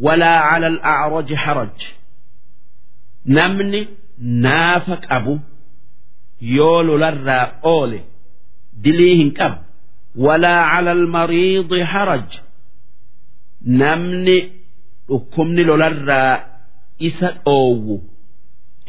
[0.05, 1.77] Walaa cala alacraji haraj.
[3.25, 3.81] Namni
[4.43, 5.33] naafa qabu
[6.57, 7.99] yoo lolarraa oole
[8.83, 9.57] dilii hin qabu.
[10.25, 12.27] Walaa cala almariidi haraj.
[13.81, 14.37] Namni
[15.07, 16.33] dhukkubni lolarraa
[16.99, 17.95] isa dhoowwu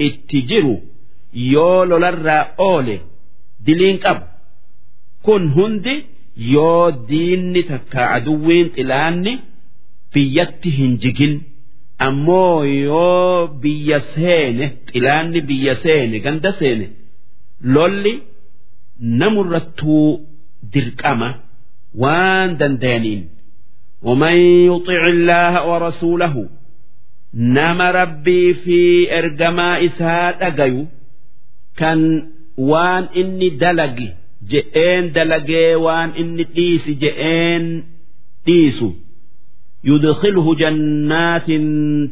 [0.07, 0.75] itti jiru
[1.53, 2.97] yoo lolarraa oole
[3.66, 4.26] diliin qabu
[5.26, 5.96] kun hundi
[6.54, 9.34] yoo diinni takka aduwwiin xilaanni
[10.14, 11.34] biyyatti hin jigin
[12.08, 12.58] ammoo
[12.88, 16.88] yoo biyya seene xilaanni biyya seene ganda seene
[17.76, 18.14] lolli
[19.20, 20.10] namurrattuu
[20.74, 21.30] dirqama
[22.04, 23.24] waan dandayaniin
[24.08, 24.36] ومن
[24.72, 26.36] يطع الله ورسوله
[27.58, 28.80] nama rabbii fi
[29.20, 30.82] ergamaa isaa dhagayu
[31.80, 32.00] kan
[32.58, 34.10] waan inni dalagi
[34.52, 37.66] je'een dalagee waan inni dhiisi je'een
[38.48, 38.90] dhiisu
[39.86, 41.48] يدخله جنات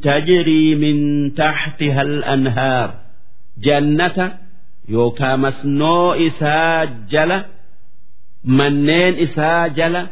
[0.03, 0.97] تجري من
[1.33, 2.93] تحتها الأنهار
[3.57, 4.37] جنة
[4.89, 7.43] يوكا مسنو إسا جل
[8.43, 10.07] منين إسا جل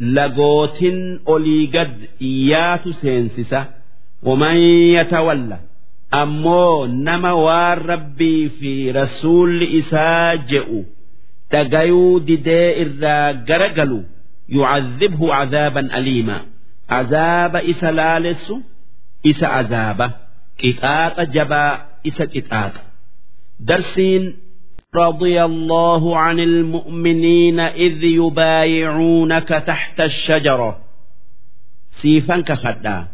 [0.00, 0.78] لقوت
[1.28, 3.66] أولي قد إيات سينسسة
[4.22, 4.56] ومن
[4.96, 5.58] يتولى
[6.14, 10.82] أمو نما والربي في رسول إسا جئوا
[11.50, 14.02] تقيو ددي إرا قرقلوا
[14.48, 16.40] يعذبه عذابا أليما
[16.90, 18.52] عذاب إسا لالس
[19.26, 20.10] إسا عذاب
[20.58, 22.72] كتاق جبا إسا كتاق
[23.60, 24.36] درسين
[24.94, 30.78] رضي الله عن المؤمنين إذ يبايعونك تحت الشجرة
[31.90, 33.06] سيفا كخدا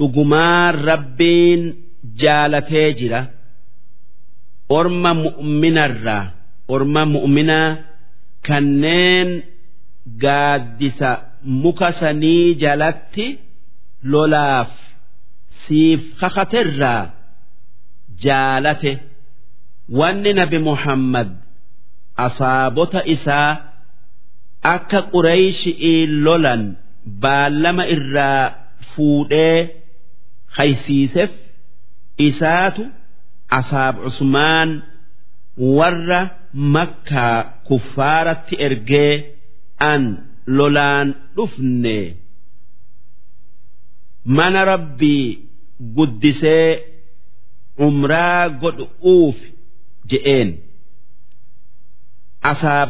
[0.00, 1.85] أقمار ربين
[2.21, 3.21] jaalatee jira.
[4.77, 6.23] Orma mu'minarraa
[6.75, 7.69] orma mu'minaa
[8.47, 9.29] kanneen
[10.23, 11.09] gaaddisa
[11.63, 13.25] muka sanii jalatti
[14.11, 14.71] lolaaf
[15.63, 17.03] siif kakaterraa
[18.23, 18.93] jaalate.
[19.99, 21.29] Wanni nabi muhammad
[22.25, 23.51] asaabota isaa
[24.75, 26.63] akka qureeshi'iin lolan
[27.23, 28.43] baallama irraa
[28.91, 29.59] fuudhee
[30.57, 31.31] haysiiseef
[32.27, 32.83] isaatu
[33.59, 34.69] asaab usmaan
[35.77, 36.21] warra
[36.75, 39.13] makkaa kuffaaratti ergee
[39.91, 40.03] an
[40.57, 41.97] lolaan dhufne.
[44.37, 45.25] Mana rabbii
[45.95, 46.69] guddisee
[47.87, 49.37] umraa godhuuf
[50.09, 50.49] je'een.
[52.51, 52.89] Asaab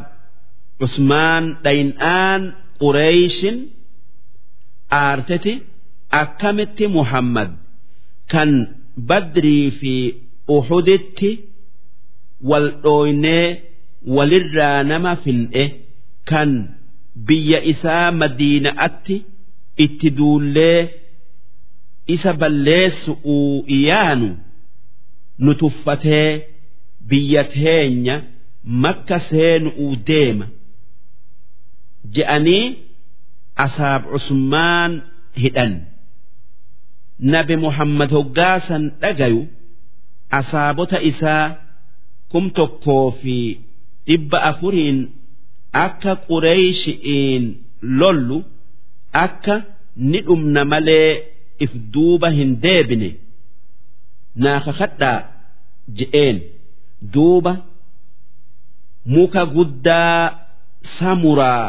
[0.85, 2.41] usmaan dhayn'aan
[2.81, 3.57] qureeyshin
[5.01, 5.53] aarteti
[6.21, 7.51] akkamitti muhammad
[8.31, 8.51] kan
[9.09, 9.93] badrii fi
[10.55, 11.31] uhuditti
[12.49, 13.47] wal dhooynee
[14.15, 15.63] walirraa nama fin'e
[16.29, 16.51] kan
[17.27, 19.15] biyya isaa madiina'atti
[19.85, 20.81] itti duullee
[22.15, 24.29] isa balleessu'uu iyaanu
[25.43, 26.29] nu tuffatee
[27.09, 28.15] biyya teenya
[28.83, 30.45] makka seenu'uu deema.
[32.15, 32.65] Je'anii
[33.65, 34.91] asaab usmaan
[35.43, 35.73] hidhan
[37.19, 39.41] nabi muhammad hoggaasan dhagayu
[40.39, 41.45] asaabota isaa
[42.31, 43.37] kum tokkoo fi
[44.07, 44.99] dhibba afuriin
[45.85, 47.43] akka qureeyshi'iin
[47.99, 48.37] lollu
[49.25, 49.55] akka
[50.09, 51.11] ni dhumna malee
[51.65, 53.09] if duuba hin deebine
[54.43, 55.19] naa kakadhaa
[55.97, 56.37] je'een.
[57.13, 57.53] Duuba
[59.13, 60.21] muka guddaa
[60.97, 61.65] samuraa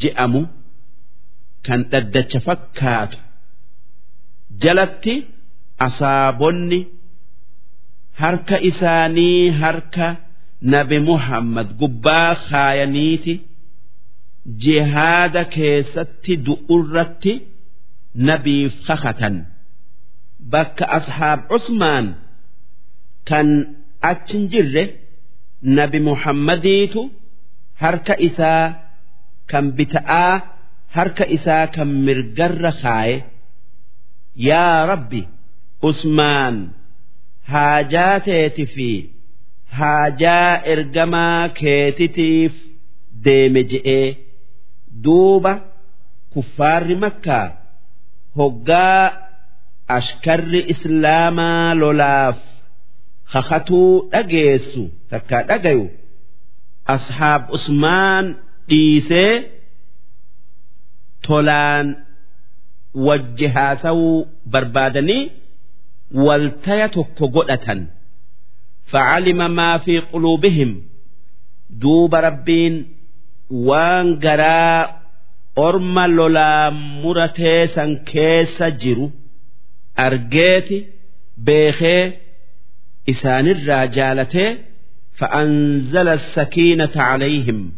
[0.00, 0.42] je'amu
[1.66, 3.18] kan dhaddacha fakkaatu
[4.62, 5.14] jalatti
[5.86, 6.80] asaabonni
[8.20, 10.06] harka isaanii harka
[10.74, 13.34] nabi muhammad gubbaa kaayaniiti
[14.62, 17.32] jihaada keessatti du'urratti
[18.28, 19.36] nabiif kakatan
[20.52, 22.06] bakka ashaab usmaan
[23.28, 23.48] kan
[24.10, 24.84] achin jirre
[25.78, 27.00] nabi muhammadiitu
[27.82, 28.64] harka isaa
[29.50, 30.34] kan bita'aa
[30.96, 33.16] harka isaa kan mirgarra kaaye
[34.48, 35.22] yaa rabbi
[35.88, 36.56] usmaan
[37.52, 38.88] haajaa teeti fi
[39.78, 42.54] haajaa ergamaa keetitiif
[43.24, 44.06] deeme je'ee
[45.04, 45.52] duuba
[46.32, 47.46] kuffaarri makkaa
[48.38, 49.02] hoggaa
[49.98, 52.38] ashkarri islaamaa lolaaf
[53.32, 55.86] kakatuu dhageessu takkaa dhagayu.
[56.94, 58.24] Ashaab usmaan
[58.68, 59.32] dhiisee
[61.26, 61.86] tolaan
[63.07, 65.31] wajji haasawuu barbaadanii
[66.11, 67.81] waltaya tokko godhatan
[68.91, 70.81] فعلم ما في قلوبهم
[71.69, 72.87] دوب ربين
[73.49, 74.89] وان غرا
[75.57, 76.69] أرم لولا
[77.03, 79.11] مرتيسا كيس جرو
[79.99, 80.85] أرجيتي
[81.37, 82.13] بيخي
[83.09, 84.57] إسان الرجالة
[85.13, 87.71] فأنزل السكينة عليهم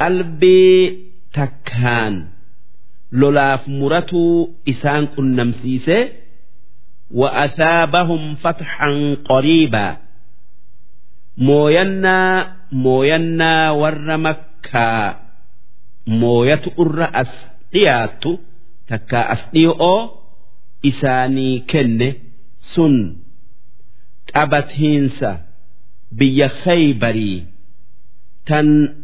[0.00, 0.98] قلبي
[1.32, 2.24] تكان
[3.12, 6.12] لولاف مرتو إسان كنمسيسي
[7.10, 9.96] وأثابهم فتحا قريبا
[11.38, 15.16] موينا موينا ور مكة
[16.06, 18.38] موية الرأس دياتو
[18.88, 20.10] تكا أسديو
[20.86, 22.12] إساني كن
[22.60, 23.16] سن
[24.34, 25.40] قبت هينسا
[26.12, 27.44] بيا خيبري
[28.46, 28.94] تن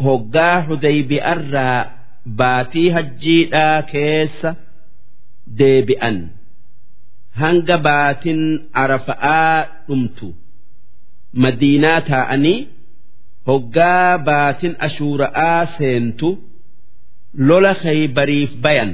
[0.00, 1.90] هقا حديبي أرى
[2.39, 4.55] baatii hajjiidhaa keessa
[5.59, 6.17] deebi'an.
[7.41, 8.41] Hanga baatin
[8.83, 10.27] arafa'aa dhumtu.
[11.43, 12.59] Madiinaa taa'anii
[13.47, 16.29] hoggaa baatin ashuura'aa seentu
[17.47, 18.91] lola kaybariif bayan.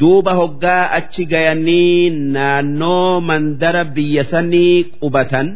[0.00, 5.48] Duuba hoggaa achi gayanii naannoo mandara biyya sanii qubatan.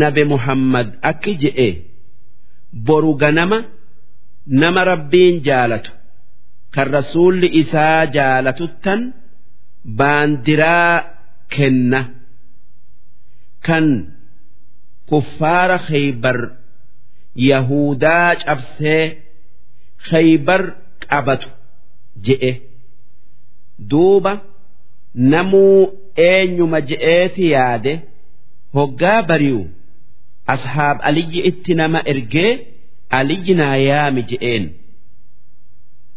[0.00, 1.68] Nabe muhammad akki je'e.
[2.86, 3.58] Boru ganama.
[4.46, 5.90] Nama rabbiin jaalatu
[6.74, 9.00] kan rasuulli isaa jaalatuttan
[9.98, 10.94] baandiraa
[11.56, 12.00] kenna
[13.66, 13.86] kan
[15.10, 16.38] kuffaara khaybar
[17.50, 19.04] yahudaa cabsee
[20.10, 20.62] khaybar
[21.10, 21.48] qabatu
[22.26, 22.52] je'e.
[23.90, 24.32] Duuba
[25.32, 25.80] namuu
[26.28, 27.92] eenyuma je'eeti yaade
[28.76, 29.62] hoggaa bari'u
[30.54, 32.52] ashaab aliyyi itti nama ergee
[33.18, 34.64] aliyyi naa yaami je'een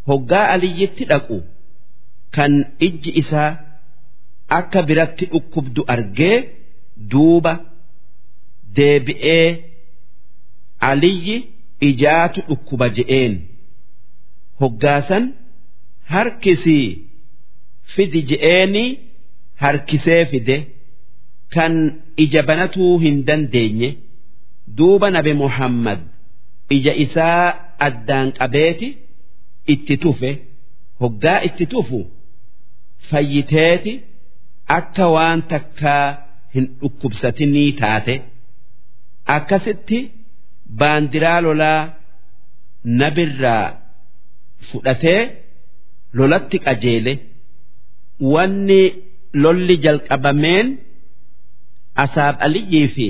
[0.08, 1.36] hoggaa aliyyitti dhaqu
[2.36, 2.52] kan
[2.88, 3.50] ijji isaa
[4.58, 6.36] akka biratti dhukkubdu argee
[7.12, 7.52] duuba
[8.76, 9.48] deebi'ee
[10.90, 11.36] aliyyi
[11.88, 13.34] ijaatu dhukkuba je'een.
[14.60, 15.24] Hoggaasan
[16.12, 16.86] harkisii
[17.94, 18.84] fidi je'eeni
[19.62, 20.56] harkisee fide
[21.54, 21.74] kan
[22.24, 23.90] ija banatuu hin dandeenye
[24.78, 26.00] duuba nabi muhammad
[26.76, 27.44] ija isaa
[27.86, 28.88] addaan qabeeti
[29.74, 30.30] itti tufe
[31.00, 32.00] hoggaa itti tufu
[33.10, 33.92] fayyiteeti
[34.78, 36.04] akka waan takkaa
[36.54, 38.14] hin dhukkubsatinii taate.
[39.36, 39.98] Akkasitti
[40.78, 41.80] baandiraa lolaa
[43.00, 43.66] nabirraa
[44.70, 45.20] fudhatee
[46.18, 47.12] lolatti qajeele.
[48.32, 48.82] Wanni
[49.42, 50.66] lolli jalqabameen
[52.04, 53.08] asaab aliyyii fi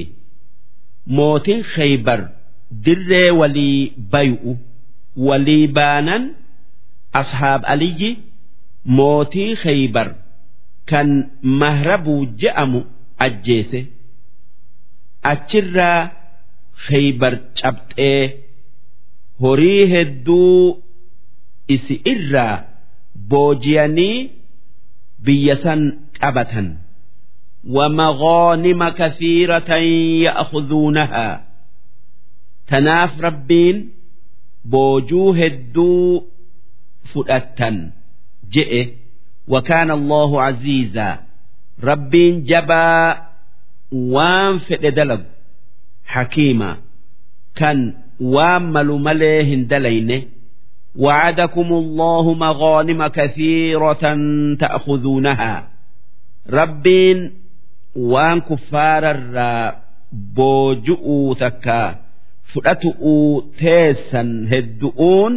[1.16, 2.20] mootiin khaybar
[2.85, 3.79] dirree walii
[4.13, 4.51] bay'u
[5.27, 6.23] walii baanan
[7.21, 8.09] ashaab aliyyi
[8.97, 10.07] mootii khaybar
[10.89, 11.09] kan
[11.61, 12.79] mahrabuu je'amu
[13.25, 13.79] ajjeese
[15.31, 16.01] achirraa
[16.87, 18.21] khaybar cabxee
[19.43, 20.83] horii hedduu
[21.75, 22.55] isi irraa
[23.31, 24.17] boojiyanii
[25.25, 25.81] biyya san
[26.21, 26.69] qabatan
[27.75, 29.71] ومغانم كثيرة
[30.25, 31.27] يأخذونها
[32.67, 33.89] تناف ربين
[34.65, 36.23] بوجوه الدو
[37.13, 37.91] فؤتا
[38.51, 38.87] جئ
[39.47, 41.19] وكان الله عزيزا
[41.83, 43.17] ربين جبا
[43.91, 45.21] وان فدلق
[46.05, 46.77] حكيما
[47.55, 50.21] كان وامل مليه دلينه
[50.95, 54.03] وعدكم الله مغانم كثيرة
[54.59, 55.67] تأخذونها
[56.49, 57.39] ربين
[58.13, 59.73] waan kuffaararraa
[60.35, 61.95] booju'uu takkaa
[62.52, 63.30] fudhatu'uu
[63.60, 65.34] teessan heddu'uun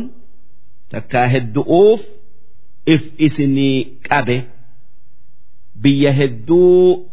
[0.91, 2.01] takkaa heddu'uuf
[2.93, 3.77] if isinii
[4.09, 4.37] qabe.
[5.81, 7.09] Biyya hedduu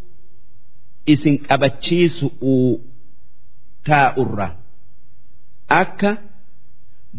[1.12, 2.70] isin qabachiisu'uu
[3.88, 4.48] taa'urra.
[5.80, 6.10] Akka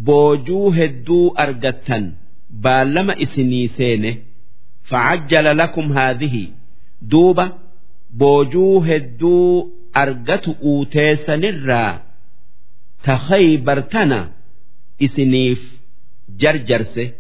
[0.08, 2.06] boojuu hedduu argattan
[2.64, 4.12] baallama isinii seene
[4.90, 6.44] facajjala lakum haadhihi.
[7.12, 7.46] Duuba
[8.22, 9.72] boojuu hedduu
[10.04, 10.52] argatu
[13.04, 14.28] uuteessanirraa takhaybartana
[15.00, 15.60] isiniif
[16.42, 17.14] jarjarse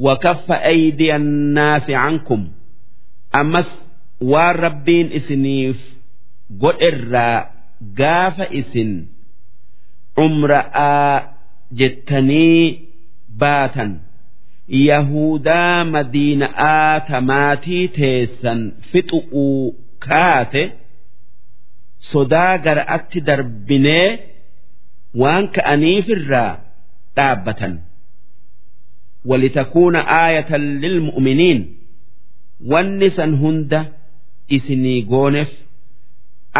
[0.00, 2.42] wakaffa aydiya annaasi cankum
[3.32, 3.70] ammas
[4.20, 5.76] waan rabbiin isiniif
[6.62, 7.46] godherraa
[7.98, 9.08] gaafa isin
[10.16, 11.22] umra'aa
[11.72, 12.88] jettanii
[13.38, 14.00] baatan
[14.68, 20.72] yahudaa madiina'aa tamaatii teessan fixu'uu kaate
[22.10, 24.33] sodaa gara'atti darbinee
[25.22, 26.52] waan ka'aniifirraa
[27.16, 27.74] dhaabbatan
[29.30, 31.60] walitakuuna aayatan lilmu'miniin
[32.72, 33.80] wanni san hunda
[34.56, 35.50] isinii gooneef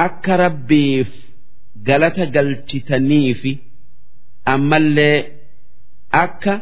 [0.04, 1.10] akka rabbiif
[1.88, 3.52] galata galchitaniifi
[4.54, 5.18] ammallee
[6.24, 6.54] akka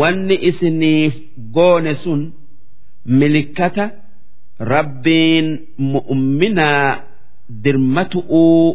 [0.00, 1.14] wanni isiniif
[1.56, 2.20] goone sun
[3.20, 3.84] milikkata
[4.72, 5.46] rabbiin
[5.92, 6.86] mu'minaa
[7.64, 8.66] dirmatu'uu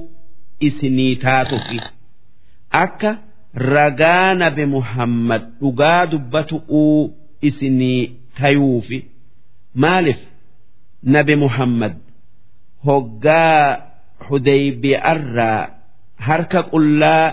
[0.67, 1.79] isinii taatufi.
[2.71, 3.11] Akka
[3.73, 7.01] ragaa nabi muhammad dhugaa dubbatu'uu
[7.47, 8.01] isinii
[8.39, 8.99] tayuufi
[9.83, 10.21] maaliif
[11.15, 11.93] nabi muhammad
[12.85, 13.61] hoggaa
[14.29, 15.61] hudaybiyaarraa
[16.27, 17.25] harka qullaa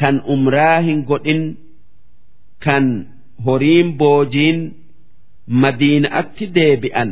[0.00, 1.42] kan umraa hin godhin
[2.64, 2.84] kan
[3.46, 4.60] horiin boojiin
[5.62, 7.10] madiinaatti deebi'an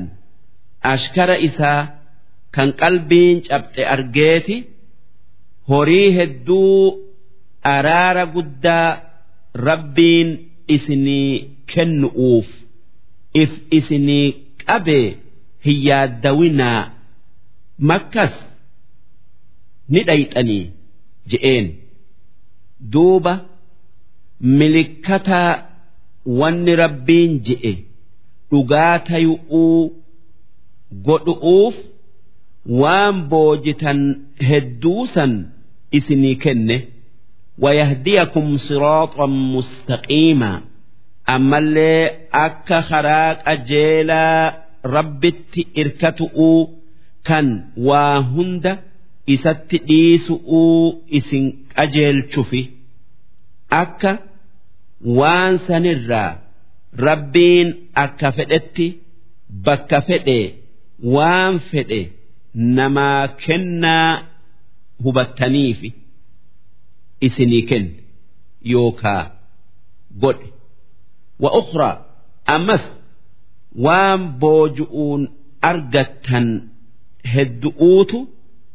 [0.92, 1.80] ashkara isaa
[2.54, 4.56] kan qalbiin cabxe argeeti
[5.70, 6.76] horii hedduu
[7.74, 8.88] araara guddaa
[9.68, 10.28] rabbiin
[10.76, 11.32] isinii
[11.72, 12.48] kennu'uuf
[13.42, 14.26] if isinii
[14.66, 15.06] qabee
[15.66, 16.80] hin yaaddawinaa
[17.90, 18.34] makkas
[19.92, 20.64] ni dhayxanii
[21.30, 21.66] je'een.
[22.92, 23.32] Duuba
[24.58, 25.40] milikkata
[26.40, 27.72] wanni rabbiin je'e
[28.50, 29.80] dhugaa tayu'uu
[31.06, 31.76] godhu'uuf
[32.82, 34.00] waan boojitan
[34.48, 35.32] hedduusan
[35.98, 36.76] isinii kenne
[37.64, 40.58] wayahdiyakum siraaxan mustaqiimaa
[41.34, 42.02] ammallee
[42.46, 44.44] akka karaa qajeelaa
[44.96, 46.60] rabbitti irkatu'uu
[47.28, 47.46] kan
[47.88, 48.72] waa hunda
[49.34, 50.84] isatti dhiisu'uu
[51.18, 51.44] isin
[51.76, 52.62] qajeelchufi
[53.82, 54.12] akka
[55.18, 56.30] waan sanirraa
[57.06, 57.68] rabbiin
[58.04, 58.86] akka fedhetti
[59.66, 60.40] bakka fedhe
[61.14, 62.00] waan fedhe
[62.76, 64.10] namaa kennaa
[65.04, 65.88] hubattaniifi
[67.26, 67.92] isinii kenna
[68.72, 69.22] yookaa
[70.22, 70.48] godhe.
[71.42, 71.96] Wa ukhraa
[72.56, 72.84] ammas
[73.84, 75.22] waan booju'uun
[75.70, 76.46] argattan
[77.32, 78.18] heddu'uutu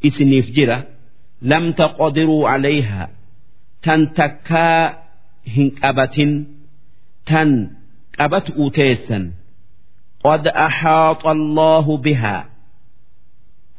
[0.07, 0.77] isiniif jira.
[1.51, 3.07] Lam taqdiruu calayhaa
[3.85, 4.81] tan takkaa
[5.55, 6.31] hin qabatin
[7.29, 7.49] tan
[8.17, 9.23] qabatu teessan
[10.25, 12.43] qad axaaxa allaahu bihaa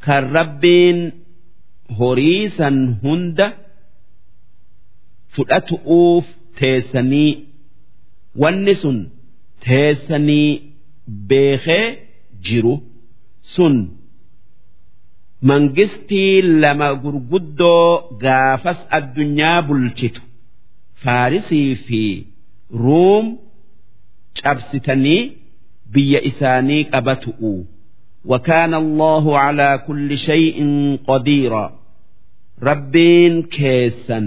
[0.04, 0.98] kan rabbiin
[1.98, 3.46] horiisan hunda
[5.35, 6.25] هند فلأتؤوف
[6.57, 7.37] تيسني
[8.35, 9.09] والنسن
[9.61, 10.61] تيسني
[11.07, 11.95] بيخي
[12.43, 12.81] جرو
[13.41, 13.87] سن
[15.49, 20.21] mangistii lama gurguddoo gaafas addunyaa bulchitu
[21.03, 22.01] faarisii fi
[22.83, 23.25] ruum
[24.41, 25.21] cabsitanii
[25.93, 27.65] biyya isaanii qabatu'u
[28.25, 30.57] وكان الله على كل شيء
[31.07, 31.79] قديرا
[32.63, 34.19] ربين كيسا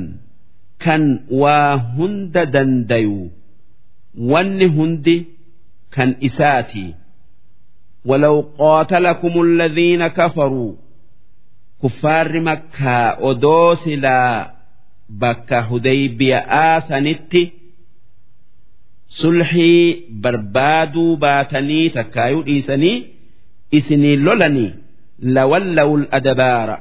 [0.80, 3.30] كان وهند دنديو
[4.18, 5.24] ون هندي
[5.92, 6.94] كان إساتي
[8.04, 10.72] ولو قاتلكم الذين كفروا
[11.82, 14.50] كفار مكة أدوسلا
[15.08, 16.38] بكة هديبيا
[16.78, 17.52] آسنتي
[19.22, 23.06] sulhii barbaaduu baatanii takkaayuu dhiisanii
[23.78, 24.72] isinii lolanii
[25.36, 26.76] lawallawul adabaara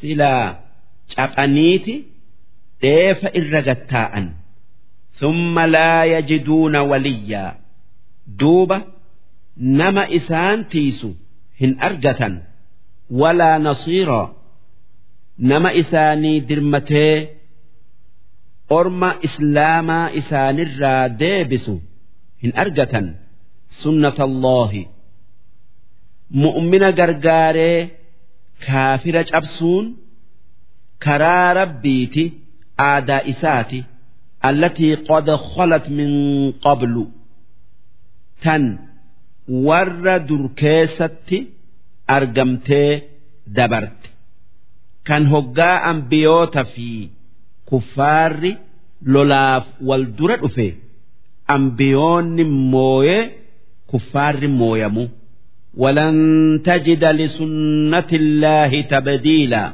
[0.00, 0.54] silaa
[1.14, 1.94] caqaniiti
[2.81, 4.25] dheefa irra gattaa'an.
[5.19, 7.51] Thumma laa yajiduuna waliyyaa
[8.39, 8.77] duuba
[9.79, 11.09] nama isaan tiisu
[11.61, 12.33] hin argatan.
[13.21, 14.27] Walaa nasiiraa
[15.49, 17.15] nama isaanii dirmatee
[18.77, 21.75] orma islaamaa isaanirraa deebisu
[22.43, 23.05] hin argatan.
[23.81, 24.83] Sunnata allaahi
[26.43, 27.79] mu'mina gargaaree
[28.65, 29.85] kaafira cabsuun
[31.05, 32.23] karaa rabbiiti
[32.90, 33.80] aadaa isaati
[34.48, 36.10] allatii qad khalat min
[36.64, 37.04] qablu
[38.44, 38.62] tan
[39.66, 41.38] warra dur keessatti
[42.16, 42.90] argamtee
[43.56, 44.08] dabarte
[45.08, 46.88] kan hoggaa ambiyoota fi
[47.70, 48.52] kuffaarri
[49.14, 50.68] lolaaf wal dura dhufe
[51.56, 53.22] ambiyoonni mooyee
[53.90, 55.04] kuffaarri mooyamu
[55.82, 56.16] ولن
[56.68, 59.64] تجد لسنة الله تبديلا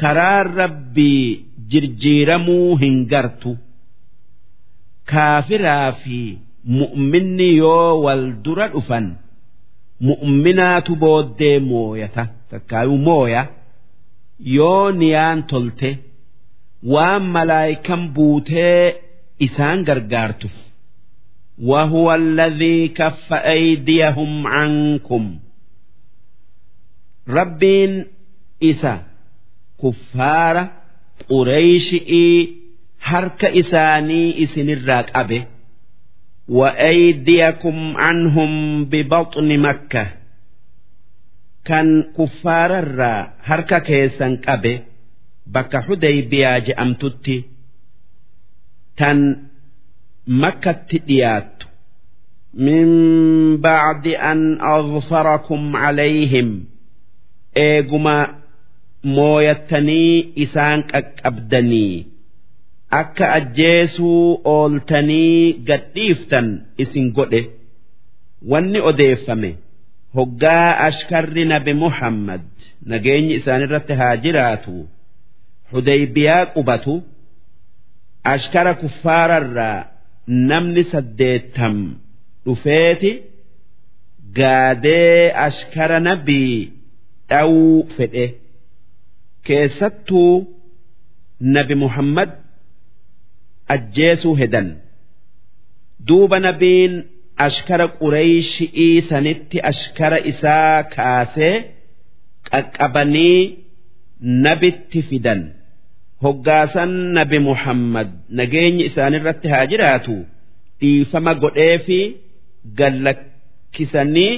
[0.00, 3.56] كرار ربي جرجيرمو هنجرت
[5.06, 7.68] كافرا في مؤمن يو
[8.04, 9.14] والدر أفن
[10.00, 13.50] مؤمنات بود موية تكايو موية
[14.40, 15.96] يو نيان تلته
[16.94, 18.94] waan malaayikan buutee
[19.46, 20.56] isaan gargaartuuf
[21.58, 25.38] وهو الذي كف أيديهم عنكم
[27.28, 28.06] ربين
[28.62, 29.02] إسا
[29.82, 30.68] كفار
[31.28, 32.56] قريشئي
[33.00, 35.46] حرك إساني إسن الراكبه
[36.48, 40.06] وأيديكم عنهم ببطن مكة
[41.64, 44.80] كان كفار الرا حرك كيسان قبه
[45.54, 47.34] bakka hudaybiyaa je'amtutti
[48.98, 49.18] tan
[50.42, 51.66] makkatti dhiyaattu
[52.66, 52.88] min
[53.66, 54.40] bacdi an
[54.74, 56.48] adfarakum calayhim
[57.66, 58.16] eeguma
[59.15, 61.95] mooyattanii isaan qaqqabdanii
[63.01, 64.25] akka ajjeesuu
[64.55, 66.47] ooltanii gadhiiftan
[66.83, 67.41] isin godhe.
[68.51, 69.51] Wanni odeeffame
[70.17, 72.43] hoggaa ashkarri nabi muhammad
[72.91, 74.75] nageenyi isaanirratti haa jiraatu
[75.71, 76.93] hudaybiyaa qubatu
[78.33, 79.79] ashkara kuffaararraa
[80.49, 81.77] namni saddeettam
[82.45, 83.11] dhufeeti
[84.37, 86.55] gaadee ashkara nabii
[87.29, 88.25] dhawuu fedhe
[89.47, 90.33] keessattuu
[91.55, 92.29] nabi muhammad
[93.75, 94.67] ajjeesuu hedan.
[96.07, 96.93] Duuba nabiin
[97.47, 101.55] ashkara qureeyshii sanitti ashkara isaa kaasee
[102.49, 103.39] qaqqabanii
[104.45, 105.41] nabitti fidan.
[106.23, 110.15] Hoggaasan nabi muhammad nageenyi isaanirratti haa jiraatu.
[110.79, 111.99] Dhiifama godhee fi
[112.79, 114.33] gallakkisanii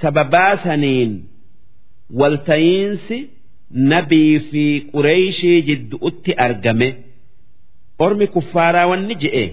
[0.00, 1.12] sababaa saniin
[2.20, 3.18] walta'iinsi
[3.70, 6.88] nabii fi qureeyshii jidduutti argame.
[8.04, 9.44] Ormi kuffaaraa wanni je'e.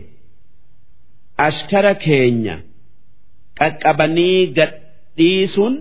[1.47, 2.55] Ashkara keenya
[3.59, 5.75] qaqqabanii gadhiisuun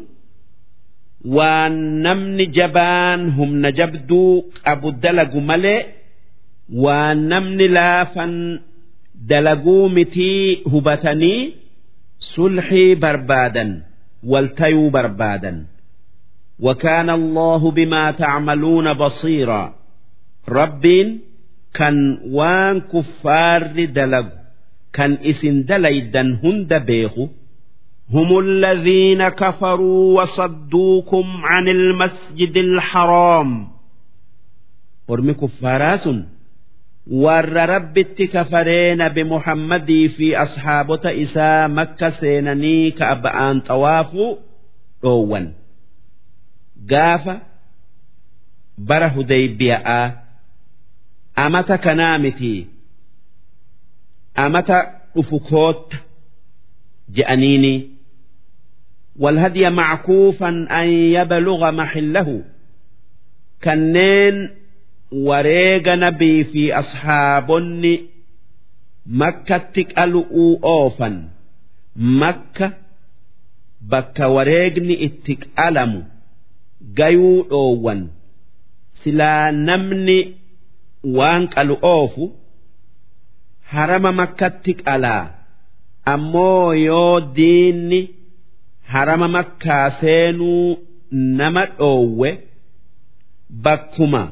[1.37, 1.75] waan
[2.05, 4.33] namni jabaan humna jabduu
[4.65, 5.81] qabu dalagu malee
[6.85, 8.33] waan namni laafan
[9.31, 11.41] dalaguu mitii hubatanii
[12.33, 13.71] sulxii barbaadan
[14.33, 15.57] waltayuu barbaadan
[16.62, 19.76] وكان الله بما تعملون بصيرا
[20.50, 21.20] ربين
[21.74, 24.28] كان وان كفار دلق
[24.94, 27.28] كان اسن دليدا هند بيخو
[28.14, 33.68] هم الذين كفروا وصدوكم عن المسجد الحرام
[35.08, 36.10] ورمي كفاراس
[37.12, 44.36] ور ربت كفرين بمحمد في أصحابة إساء مكة سينني كأبآن طوافوا
[45.04, 45.54] روان
[46.92, 47.36] gaafa
[48.78, 50.12] bara hudaybiyaa
[51.36, 52.68] amata kanaa miti
[54.36, 54.78] amata
[55.16, 55.98] dhufu kootta
[57.16, 57.76] je'aniini
[59.20, 62.44] والهدي معكوفا أن يبلغ محله
[63.64, 64.50] كنين
[65.12, 67.52] وريق نبي في أصحاب
[69.06, 71.30] مكة تكألؤوا أوفا
[71.96, 72.74] مكة
[73.82, 76.02] بك وريقني اتكألموا
[76.99, 78.01] gayuu dhoowwan
[79.03, 80.19] silaa namni
[81.19, 82.25] waan qalu oofu
[83.75, 85.23] harama makkatti qalaa
[86.15, 88.01] ammoo yoo diinni
[88.95, 90.69] harama makkaa seenuu
[91.13, 92.31] nama dhoowwe
[93.65, 94.23] bakkuma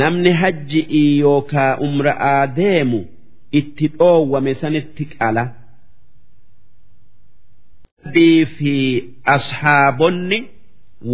[0.00, 3.00] namni hajji'ii yookaa umra'aa deemu
[3.60, 5.44] itti dhoowwame sanitti qala.
[8.56, 8.74] fi
[9.36, 10.38] ashaabonni.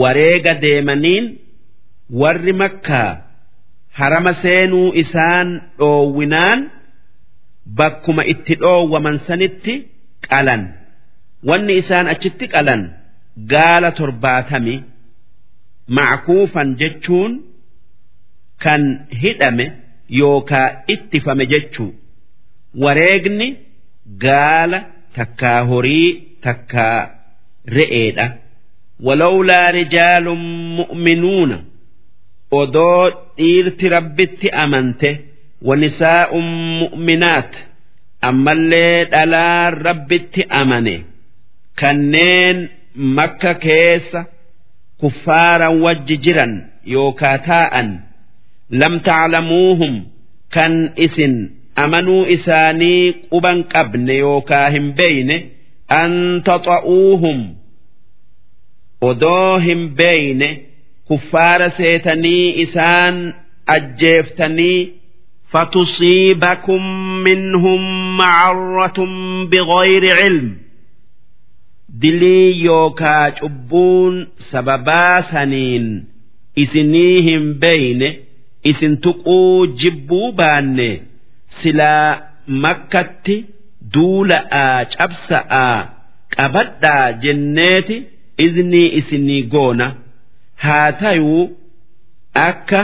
[0.02, 1.24] Wareega deemaniin
[2.20, 3.10] warri makkaa
[3.98, 6.60] harama seenuu isaan dhoowwinaan
[7.78, 9.74] bakkuma itti dhoowwaman sanitti
[10.30, 10.62] qalan
[11.48, 12.82] wanni isaan achitti qalan
[13.52, 14.74] gaala torbaatami
[15.98, 17.32] mackuufan jechuun
[18.64, 18.82] kan
[19.22, 19.66] hidhame
[20.20, 21.90] yookaa ittifame jechuu
[22.84, 23.48] wareegni
[24.24, 24.78] gaala
[25.16, 26.08] takkaa horii
[26.44, 26.98] takkaa
[27.76, 28.26] re'eedha.
[29.03, 30.25] ولولا رجال
[30.79, 31.51] مؤمنون
[32.51, 35.09] odoo dhiirti rabbitti amante
[35.67, 36.37] wanisaa'u
[36.81, 37.51] mu'minaat
[38.29, 40.95] ammallee dhalaan rabbitti amane
[41.79, 42.57] kanneen
[43.17, 44.21] makka keessa
[45.01, 46.53] kuffaaran wajji jiran
[46.95, 47.89] yookaa taa'an
[48.81, 49.93] lam taclamuuhum
[50.55, 50.73] kan
[51.05, 51.35] isin
[51.83, 55.37] amanuu isaanii quban qabne yookaa hin beeyne
[56.01, 56.11] an
[56.47, 57.39] taxa'uuhum
[59.09, 60.49] odoo hin beeyne
[61.07, 63.17] kuffaara seetanii isaan
[63.77, 64.79] ajjeeftanii
[65.53, 66.81] فتصيبكم
[67.23, 67.81] منهم
[68.17, 68.99] معرة
[69.51, 70.57] بغير علم
[72.01, 74.15] dilii yookaa cubbuun
[74.51, 75.85] sababaa saniin
[76.63, 78.09] isiniihin beeyne
[78.71, 80.89] isin tuquu jibbuu baanne
[81.61, 82.11] silaa
[82.63, 83.35] makkatti
[83.93, 85.77] duula'aa cabsa'aa
[86.35, 87.97] qabadhaa jenneeti
[88.45, 89.87] iznii isinii goona
[90.63, 91.43] haa tayuu
[92.33, 92.81] akka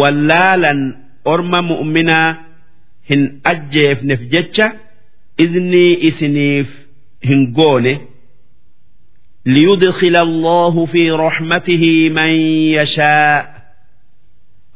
[0.00, 0.80] wallaalan
[1.32, 2.30] orma mu'minaa
[3.10, 3.22] hin
[3.52, 4.66] ajjeefneef jecha
[5.44, 6.68] iznii isiniif
[7.28, 7.94] hin goone
[9.46, 12.30] ليدخل الله في رحمته من
[12.78, 13.56] يشاء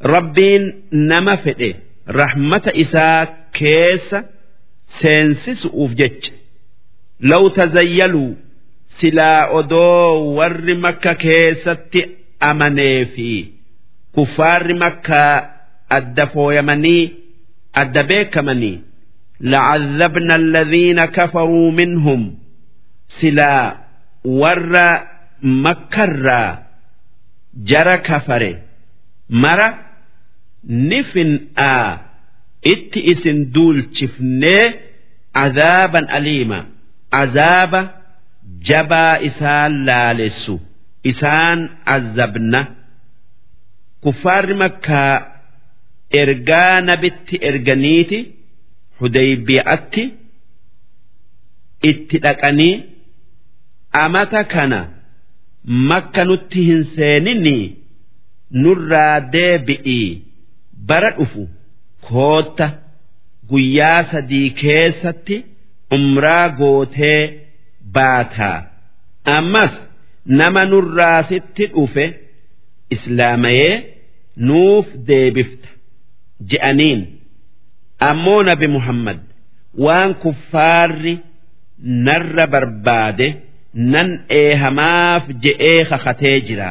[0.02, 1.74] ربين نما فده
[2.08, 4.14] رحمة إساء كيس
[5.02, 6.28] سينسس أوفجج
[7.20, 8.34] لو تزيلوا
[8.99, 12.01] silaa odoo warri makka keessatti
[12.49, 13.29] amanee fi
[14.15, 15.33] kuffaarri makkaa
[15.97, 17.03] adda fooyamanii
[17.81, 18.75] adda beekamanii.
[19.51, 22.21] Lacazabna alladhiina kafaruu minhum.
[23.19, 23.77] Silaa
[24.41, 24.87] warra
[25.41, 26.57] makkarraa
[27.71, 28.51] jara kafare.
[29.29, 29.67] Mara
[30.65, 31.99] ni fin'aa.
[32.73, 34.63] Itti isin duulchifnee
[35.43, 36.59] azaaban aliima.
[37.21, 37.81] Azaaba
[38.69, 40.55] jabaa isaan laalessu.
[41.11, 41.59] Isaan
[41.95, 42.61] azabna
[44.03, 45.13] kuffaarri makkaa
[46.21, 48.19] ergaa nabitti erganiiti.
[48.99, 50.03] Hudaybiyaatti
[51.89, 52.75] itti dhaqanii
[54.03, 54.79] amata kana
[55.89, 57.57] makka nutti hin seenini
[58.61, 60.09] nurraa deebi'ii.
[60.87, 61.43] Bara dhufu.
[62.07, 62.67] Kootta.
[63.49, 65.35] Guyyaa sadii keessatti
[65.97, 67.21] umraa gootee
[67.93, 68.57] baataa
[69.37, 69.73] ammas
[70.25, 72.05] nama nurraa sitti dhufe
[72.95, 73.73] islaamayee
[74.47, 75.69] nuuf deebifta.
[76.51, 77.01] Je'aniin
[78.09, 79.19] ammoo nabi muhammad
[79.85, 81.13] waan kuffaarri
[82.07, 83.27] narra barbaade
[83.93, 84.09] nan
[84.39, 86.69] eehamaaf je'ee kakatee jira.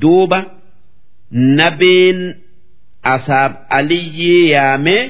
[0.00, 0.38] Duuba
[1.30, 2.20] nabiin
[3.14, 5.02] asaab aliyyii yaamee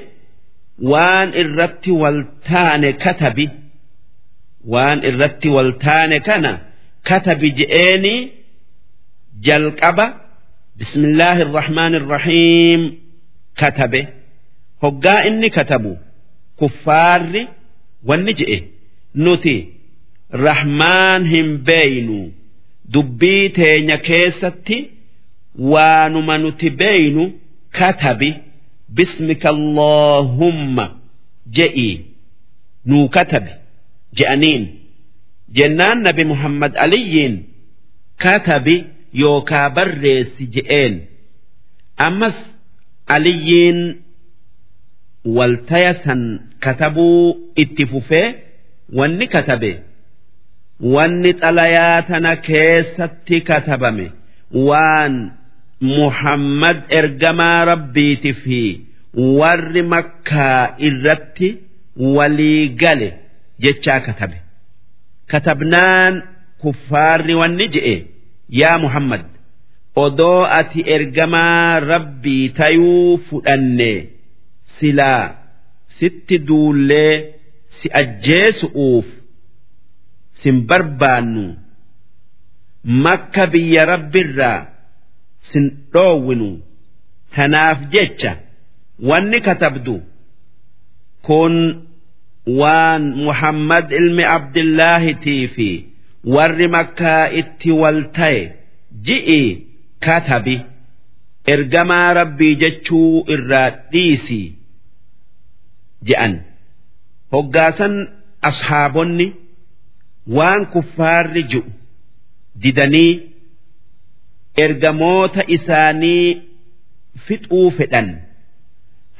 [0.93, 3.47] waan irratti waltaane katabi
[4.67, 6.53] waan irratti waltaane kana
[7.09, 8.15] katabi je'eeni
[9.47, 10.07] jalqaba
[10.79, 12.83] bismillaahi irrahmaan irrahiim
[13.61, 14.09] katabe.
[14.83, 15.99] Hoggaa inni katabu
[16.59, 17.43] kuffaarri
[18.09, 18.59] wanni je'e.
[19.15, 19.57] Nuti
[20.33, 22.33] rahmaan hin beeynu.
[22.93, 24.91] Dubbii teenya keessatti
[25.59, 27.33] waanuma nuti beeynu
[27.71, 28.35] katabi.
[28.89, 30.87] Bismika allaahumma
[31.57, 31.91] je'i.
[32.87, 33.51] Nuu katabi
[34.19, 34.63] je'aniin.
[35.57, 37.35] Jennaan nabi muhammad aliyyiin
[38.23, 38.77] katabi
[39.23, 40.95] yookaa barreessi je'een.
[42.07, 42.39] Ammas
[43.17, 43.79] aliyyiin
[45.37, 46.23] waltaya san
[46.65, 48.27] katabuu itti fufee
[48.99, 49.73] wanni katabe
[50.95, 54.07] wanni xalayaa tana keessatti katabame
[54.69, 55.15] waan
[55.81, 58.61] muhammad ergamaa rabbiiti fi
[59.41, 61.49] warri makkaa irratti
[62.17, 63.09] walii gale
[63.65, 64.39] jechaa katabe.
[65.31, 66.15] Katabnaan
[66.63, 67.95] kuffaarri wanni je'e
[68.61, 69.25] yaa muhammad
[70.05, 73.91] odoo ati ergamaa rabbii tayuu fudhanne
[74.79, 75.25] silaa
[75.99, 77.15] sitti duullee
[77.79, 79.07] si ajjeesu'uuf
[80.43, 81.45] sin barbaannu
[83.05, 84.59] makka biyya rabbirraa
[85.53, 86.51] sin dhoowwinu
[87.35, 88.33] tanaaf jecha
[89.11, 89.97] wanni katabdu
[91.27, 91.55] kun
[92.47, 95.68] waan muhammad ilmi abdillaahitii fi
[96.34, 98.40] warri makkaa itti wal ta'e
[99.07, 99.43] ji'i
[100.07, 100.57] katabi.
[101.55, 104.40] Ergamaa rabbii jechuu irraa dhiisi
[106.09, 106.34] je'an.
[107.32, 107.95] Hoggaasan
[108.51, 109.26] ashaabonni
[110.36, 111.62] waan kuffaarri ji'u
[112.62, 113.12] didanii
[114.64, 116.43] ergamoota isaanii
[117.26, 118.09] fixuu fedhan.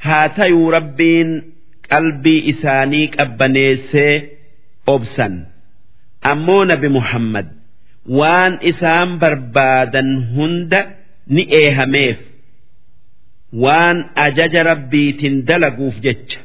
[0.05, 1.52] Haa tayuu rabbiin
[1.91, 4.13] qalbii isaanii qabbaneessee
[4.93, 5.33] obsan.
[6.31, 7.47] Ammoo nabi muhammad
[8.19, 10.81] waan isaan barbaadan hunda
[11.33, 12.17] ni eehameef.
[13.63, 16.39] Waan ajaja rabbiitiin dalaguuf jecha.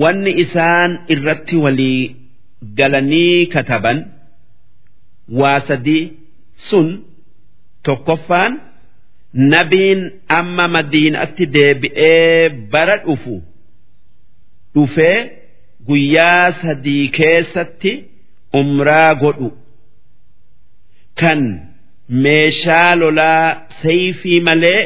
[0.00, 2.02] Wanni isaan irratti walii
[2.78, 3.98] galanii kataban
[5.40, 6.04] waa sadii
[6.68, 6.88] sun
[7.86, 8.52] tokkoffaan
[9.52, 10.00] nabiin
[10.38, 13.34] amma madiinatti deebi'ee bara dhufu
[14.74, 15.18] dhufee
[15.88, 17.92] guyyaa sadii keessatti
[18.60, 19.48] umraa godhu.
[21.20, 21.40] Kan
[22.24, 23.46] meeshaa lolaa
[23.82, 24.80] sayfii malee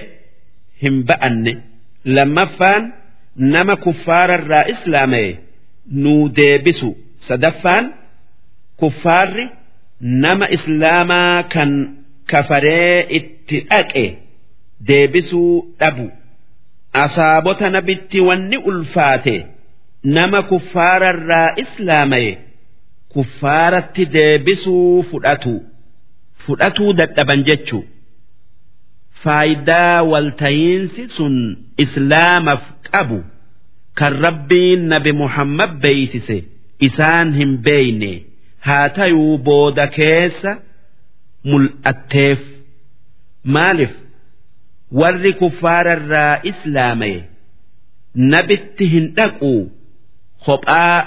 [0.83, 1.53] hin ba'anne.
[2.17, 2.83] Lammaffaan
[3.55, 5.31] nama kuffaararraa islaama'e
[6.03, 6.91] nuu deebisu.
[7.29, 7.85] Sadaffaan
[8.81, 9.47] kuffaarri
[10.25, 11.71] nama islaamaa kan
[12.31, 14.05] kafaree itti dhaqe
[14.89, 16.07] deebisuu dhabu.
[17.05, 19.37] Asaabota nabitti wanni ulfaate
[20.05, 22.39] nama kuffaararraa islaama'e
[23.15, 25.55] kuffaaratti deebisuu fudhatu.
[26.47, 27.85] Fudhatuu dadhaban jechuu.
[29.23, 31.37] Faayidaa waltayiinsi sun
[31.85, 33.19] islaamaaf qabu.
[33.99, 36.39] Kan rabbiin nabi muhammad beeysise
[36.89, 38.13] isaan hin beeyne.
[38.67, 40.53] Haa tayuu booda keessa
[41.51, 42.41] mul'atteef.
[43.45, 43.93] Maaliif?
[45.01, 47.21] Warri kuffaararraa islaamaye
[48.33, 49.53] nabitti hin dhaquu
[50.47, 50.99] kophaa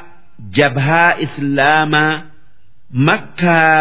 [0.58, 2.14] jabhaa islaamaa
[3.10, 3.80] makkaa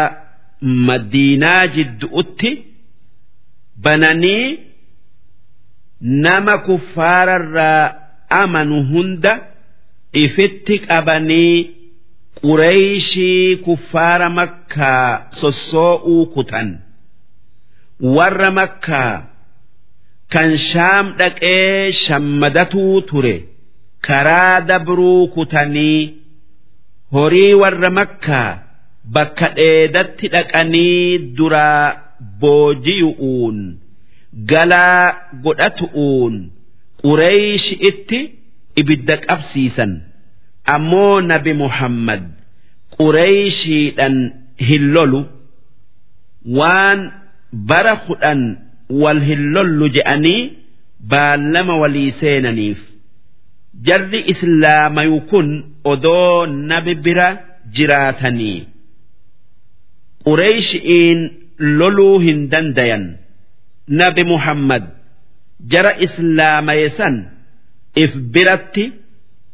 [0.87, 2.51] madiinaa jiddu'utti
[3.83, 4.47] bananii
[6.25, 7.83] nama kuffaararraa
[8.41, 9.33] amanu hunda
[10.23, 11.57] ifitti qabanii
[12.41, 15.09] qureeyshii kuffaara makkaa
[15.41, 16.69] sossoo'uu kutan
[18.17, 19.13] warra makkaa
[20.33, 23.35] kan shaam dhaqee shammadatuu ture
[24.07, 26.01] karaa dabruu kutanii
[27.15, 28.49] horii warra makkaa
[29.15, 31.85] bakka dheedatti dhaqanii duraa
[32.41, 33.57] boojiyu'uun
[34.51, 35.05] galaa
[35.43, 36.35] godhatu'uun
[37.03, 38.19] qureeyshi itti
[38.81, 39.91] ibidda qabsiisan.
[40.75, 42.23] Ammoo nabi muhammad
[42.97, 44.15] qureeyshiidhan
[44.67, 45.21] hin lolu.
[46.57, 46.99] Waan
[47.69, 48.41] bara kudhan
[49.01, 50.41] wal hin lollu je'anii
[51.11, 52.79] baallama walii seenaniif
[53.87, 55.47] jarri islaamayu kun
[55.91, 57.27] odoo nabi bira
[57.75, 58.59] jiraatanii.
[60.25, 61.19] Qureeyshi'iin
[61.79, 63.05] loluu hin dandayan.
[63.99, 64.83] Nabi muhammad
[65.71, 67.15] jara islaamaye san
[68.03, 68.85] if biratti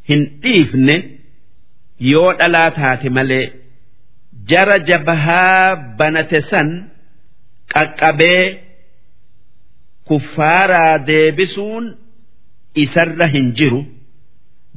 [0.09, 0.95] hin dhiifne
[2.11, 3.45] yoo dhalaa taate malee
[4.51, 6.69] jara jabahaa banate san
[7.73, 8.43] qaqqabee
[10.07, 11.85] kuffaaraa deebisuun
[12.83, 13.81] isarra hin jiru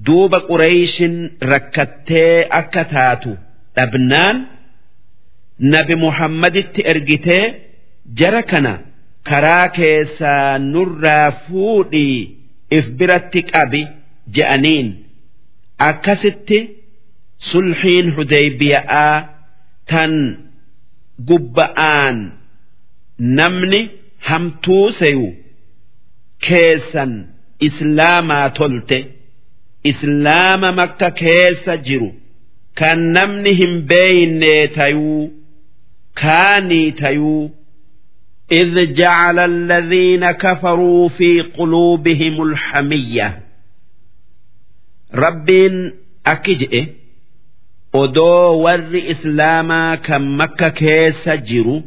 [0.06, 1.14] duuba qureeyshin
[1.50, 3.32] rakkattee akka taatu
[3.76, 4.36] dhabnaan
[5.74, 7.44] nabi muhammaditti ergitee
[8.20, 8.74] jara kana
[9.30, 12.18] karaa keessaa nurraa fuudhii
[12.78, 13.82] if biratti qabi
[14.36, 14.88] je'aniin
[15.90, 16.58] akkasitti
[17.50, 19.14] sulhiin hudeybiyaa
[19.90, 20.12] tan
[21.28, 22.16] gubba'aan
[23.38, 23.80] namni
[24.28, 25.26] hamtuu seyu
[26.46, 27.12] keessan
[27.68, 28.98] islaamaa tolte
[29.91, 32.09] islaama makka keessa jiru
[32.79, 35.23] kan namni hin beeyne tayuu
[36.21, 37.49] kaanii tayuu
[38.51, 43.39] إذ جعل الذين كفروا في قلوبهم الحمية
[45.15, 45.93] ربين
[46.27, 46.85] أكجئ
[47.93, 51.77] odoo warri islaamaa kan makka keessa jiru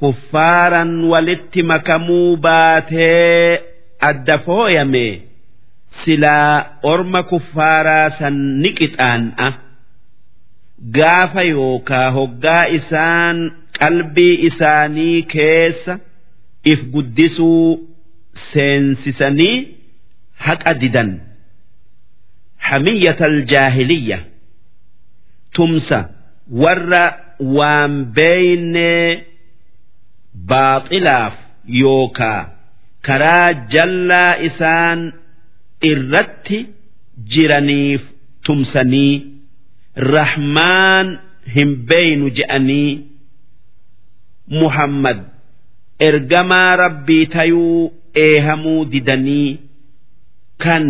[0.00, 3.60] kuffaaran walitti makamuu baatee
[4.08, 5.06] adda fooyame
[6.03, 6.55] silaa
[6.91, 9.47] orma kuffaaraa san ni qixaan'a.
[10.97, 13.37] Gaafa yookaa hoggaa isaan
[13.79, 15.93] qalbii isaanii keessa
[16.71, 17.65] if guddisuu
[18.51, 19.57] seensisanii
[20.45, 21.09] haqa didan.
[22.67, 24.19] Hamiyyata aljaahiliyya
[25.55, 25.99] tumsa
[26.63, 27.03] warra
[27.57, 29.23] waan beeynee
[30.49, 31.33] baaxilaaf
[31.81, 32.41] yookaa
[33.07, 34.99] karaa jallaa isaan
[35.91, 36.57] irratti
[37.33, 38.01] jiraniif
[38.45, 39.13] tumsanii
[40.15, 41.07] rahmaan
[41.55, 42.91] hin beeynu je'anii
[44.61, 45.19] muhammad
[46.09, 47.91] ergamaa rabbii tayuu
[48.25, 49.59] eehamuu didanii
[50.63, 50.85] kan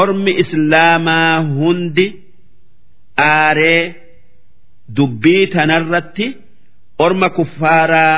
[0.00, 2.06] ormi islaamaa hundi
[3.28, 3.94] aaree
[4.96, 6.26] dubbii tanarratti
[7.06, 8.14] orma kuffaaraa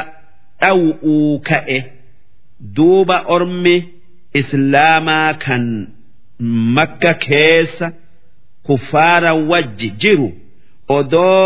[0.62, 1.78] dhaw'uu ka'e
[2.76, 3.76] duuba ormi
[4.40, 5.64] islaamaa kan
[6.75, 7.87] makka keessa
[8.67, 10.29] kuffaara wajji jiru
[10.97, 11.45] odoo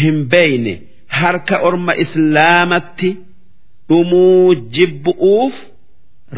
[0.00, 0.74] hin beeyne
[1.18, 3.10] harka orma islaamatti
[3.88, 5.54] dhumuu jibbu'uuf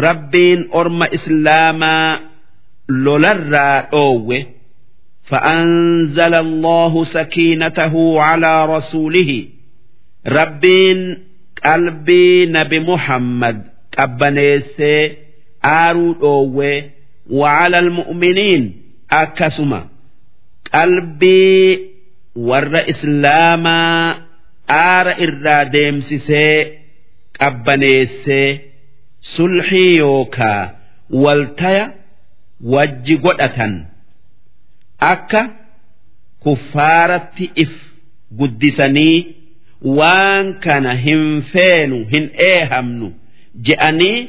[0.04, 2.18] rabbiin orma islaamaa
[2.88, 4.40] lolarraa dhoowwe
[5.30, 9.44] فأنزل الله سكينته على رسوله
[10.26, 11.18] ربين
[11.64, 13.58] قلبي نبي محمد
[13.98, 15.16] قبنيسي
[15.64, 16.82] آرو دوwe
[17.30, 18.82] وعلى المؤمنين
[19.12, 19.86] أكسما
[20.74, 21.78] قلبي
[22.36, 24.10] ور إسلاما
[24.70, 26.72] آر إرا ديمسسي
[27.40, 28.60] قبنيسي
[29.36, 30.76] سلحي يوكا
[31.10, 31.94] والتيا
[32.64, 33.84] وجي قدأتن
[35.00, 35.50] akka
[36.42, 37.70] kuffaaratti if
[38.38, 39.26] guddisanii
[39.98, 43.12] waan kana hin feenu hin eehamnu
[43.68, 44.28] je'anii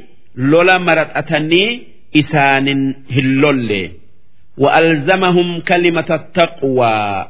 [0.51, 1.71] lola maraxatanii
[2.13, 2.81] isaanin
[3.15, 3.83] hin lolle
[4.59, 7.27] وألزمهم كلمة التقوى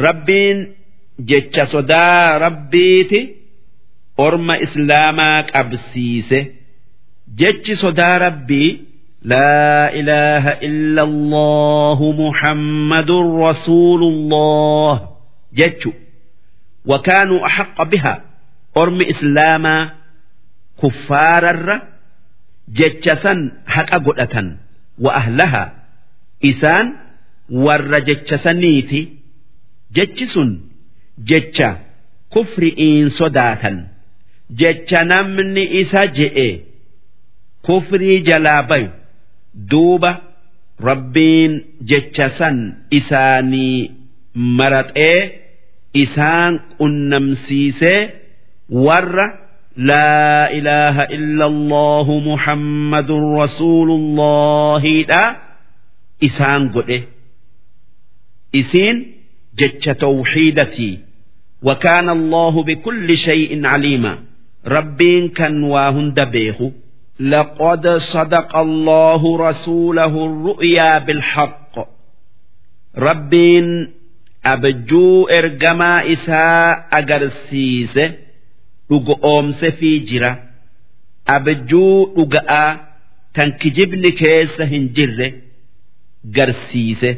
[0.00, 0.56] ربين
[1.18, 3.34] جتش صدا ربيتي
[4.20, 6.46] أرم إسلامك أبسيسه
[7.36, 8.80] جتش صدا ربي
[9.22, 13.10] لا إله إلا الله محمد
[13.46, 15.08] رسول الله
[15.54, 15.92] جتشو
[16.86, 18.14] وكانوا أحق بها
[18.76, 19.90] أرم إسلاما
[20.82, 21.82] كفارا
[22.68, 23.34] جتشسا
[23.77, 24.47] haqa godhatan
[25.03, 25.63] wa ahlaha
[26.51, 26.87] isaan
[27.65, 29.01] warra jecha saniiti
[29.95, 30.49] jechi sun
[31.29, 31.69] jecha
[32.35, 33.77] kufri'iin sodaatan
[34.61, 36.49] jecha namni isa je'e
[37.67, 38.89] kufrii jalaa bayu
[39.71, 40.11] duuba
[40.89, 41.53] rabbiin
[41.91, 42.57] jecha san
[42.99, 43.91] isaanii
[44.59, 45.19] maraxee
[46.03, 47.99] isaan qunnamsiisee
[48.85, 49.46] warra.
[49.88, 55.22] laa ilaaha illa allahu muhammadun rasuulullahiidha
[56.28, 56.98] isaan godhe
[58.60, 58.96] isiin
[59.58, 60.94] jecha tawxiidatii
[61.68, 64.18] وكان الله بكل شيء عليما
[64.66, 66.70] ربين كان واهند بيخو
[67.20, 71.74] لقد صدق الله رسوله الرؤيا بالحق
[72.98, 73.88] ربين
[74.54, 78.04] abjuu ergamaa isaa agarsiise
[78.88, 80.30] dhugo oomse fi jira
[81.36, 82.70] abjuu dhuga'aa
[83.34, 85.28] tan kijibni keessa hin jirre
[86.36, 87.12] garsiise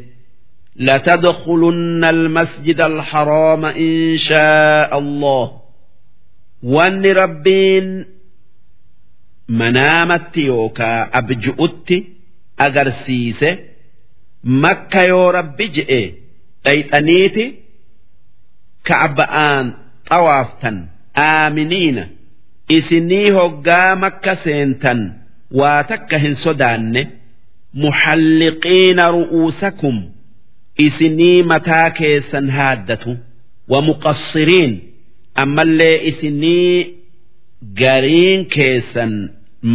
[0.77, 5.61] لتدخلن المسجد الحرام إن شاء الله
[6.63, 8.05] وان ربين
[9.49, 11.95] منامت يوكا أبجؤت
[12.61, 13.45] أغرسيس
[14.45, 16.13] مكة يو رب جئ
[16.67, 17.55] أيتنيت
[18.85, 19.75] كعبآن
[20.11, 20.89] طوافتا
[21.24, 22.04] aaminiina.
[22.78, 25.00] Isinii hoggaa makka seentan
[25.60, 27.02] waa takka hin sodaanne.
[27.82, 29.98] Muxalliqiina ru'uusakum.
[30.86, 33.12] Isinii mataa keessan haaddatu.
[33.72, 34.74] Wamuqassiriin
[35.44, 36.96] ammallee isinii
[37.82, 39.14] gariin keessan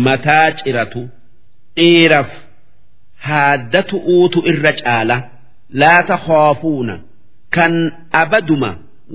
[0.07, 1.03] mataa ciratu.
[1.76, 2.30] Dhiiraf
[3.26, 5.16] haaddatu uutu irra caala.
[5.80, 6.99] Laa takhaafuuna.
[7.55, 7.74] Kan
[8.22, 8.70] abaduma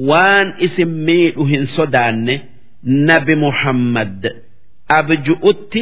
[0.09, 2.35] waan isin miidhu hin sodaanne
[2.83, 4.21] nabi muhammad
[4.99, 5.81] abju'utti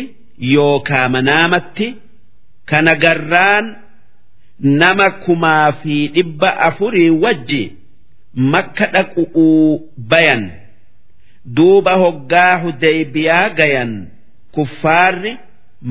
[0.54, 1.88] yookaa manaamatti
[2.70, 3.66] kana garraan
[4.60, 7.64] nama kumaa fi dhibba afurii wajji
[8.54, 9.82] makka dhaqu'uu
[10.14, 10.44] bayan
[11.58, 13.92] duuba hoggaa hudeybiyaa gayan
[14.52, 15.34] kuffaarri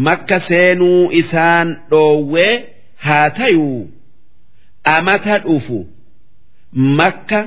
[0.08, 2.54] makka seenuu isaan dhoowwee
[3.06, 3.90] haa tayuu
[4.96, 5.78] amata dhufu
[6.74, 7.40] makka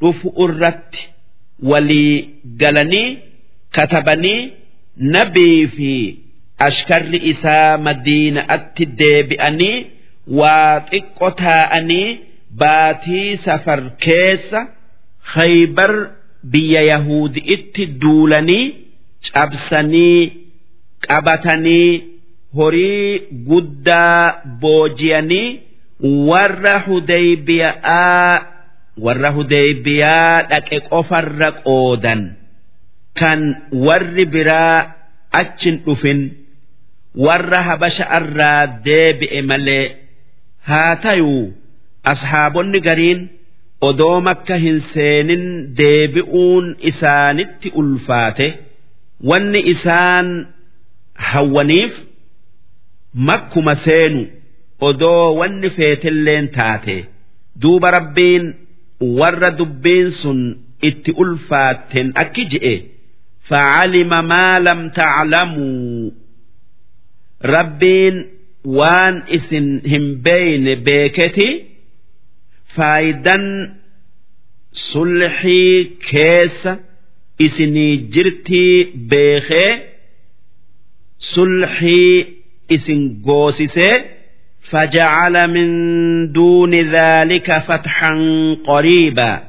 [0.00, 1.02] dhufu irratti
[1.70, 2.14] walii
[2.62, 3.08] galanii
[3.76, 4.40] katabanii
[5.14, 5.92] nabii fi
[6.68, 9.76] ashkarri isaa madiina'atti deebi'anii
[10.38, 12.08] waa xiqqo taa'anii
[12.62, 14.60] baatii safar keessa
[15.34, 15.92] khaybar
[16.52, 18.64] biyya yahudi'itti duulanii
[19.34, 20.20] cabsanii
[21.06, 21.92] qabatanii
[22.58, 23.18] horii
[23.48, 24.20] guddaa
[24.62, 25.48] booji'anii
[26.28, 28.30] warra hudeybiyaa
[29.04, 32.20] warra hudeybiyaa dhaqe qofarra qoodan.
[33.18, 33.40] Kan
[33.86, 34.78] warri biraa
[35.40, 36.20] achin dhufin
[37.26, 39.84] warra habasha irraa deebi'e malee
[40.68, 41.44] haa tayuu
[42.12, 43.20] ashaabonni gariin
[43.88, 45.44] odoo makka hin seenin
[45.78, 48.48] deebi'uun isaanitti ulfaate.
[49.28, 50.26] Wanni isaan
[51.30, 51.92] hawwaniif
[53.28, 54.22] makkuma seenu
[54.88, 56.96] odoo wanni feetilleen taate.
[57.62, 58.44] Duuba rabbiin
[59.00, 60.40] warra dubbeen sun
[60.88, 62.74] itti ulfaatten akki je'e
[63.48, 66.12] facalima maa lam taclamuu
[67.54, 68.16] rabbiin
[68.78, 71.48] waan isin hin beeyne beeketi
[72.76, 73.44] faayidan
[74.88, 75.74] sulxii
[76.10, 76.72] keessa
[77.46, 78.74] isinii jirtii
[79.10, 79.70] beekee
[81.32, 82.14] sulxii
[82.76, 83.94] isin goosisee
[84.71, 85.69] فجعل من
[86.31, 88.11] دون ذلك فتحا
[88.67, 89.43] قريبا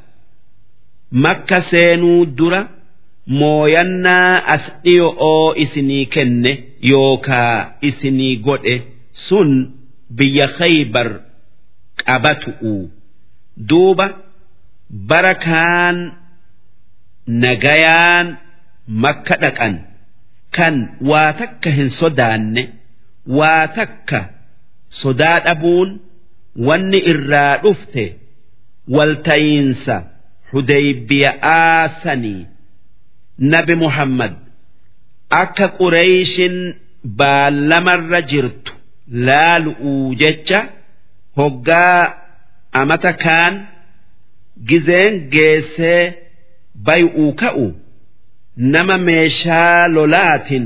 [1.13, 2.69] مكة سينو درة
[3.41, 6.53] mooyannaa as dhiyo'oo isinii kenne
[6.91, 7.59] yookaa
[7.89, 8.75] isinii godhe
[9.29, 9.51] sun
[10.17, 11.09] biyya khaybar
[12.07, 12.75] qabatu'u
[13.69, 14.07] duuba
[15.09, 15.97] bara kaan
[17.45, 18.27] nagayaan
[19.05, 19.75] makka dhaqan
[20.57, 20.75] kan
[21.11, 22.63] waa takka hin sodaanne
[23.39, 24.21] waa takka
[25.02, 25.90] sodaa dhabuun
[26.68, 28.06] wanni irraa dhufte
[28.96, 29.96] waltayiinsa
[30.52, 32.46] hudeybiyaa sanii
[33.54, 34.34] nabi muhammad
[35.42, 36.56] akka qureeyshin
[37.22, 38.74] baallamarra jirtu
[39.28, 40.60] laalu'uu jecha
[41.38, 42.04] hoggaa
[42.82, 43.56] amata kaan
[44.70, 46.04] gizeen geessee
[46.88, 47.68] bay'uu ka'u
[48.76, 50.66] nama meeshaa lolaatin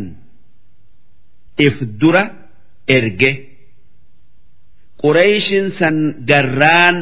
[1.67, 2.23] if dura
[2.97, 3.31] erge
[5.01, 5.97] qureeyshin san
[6.29, 6.97] garraan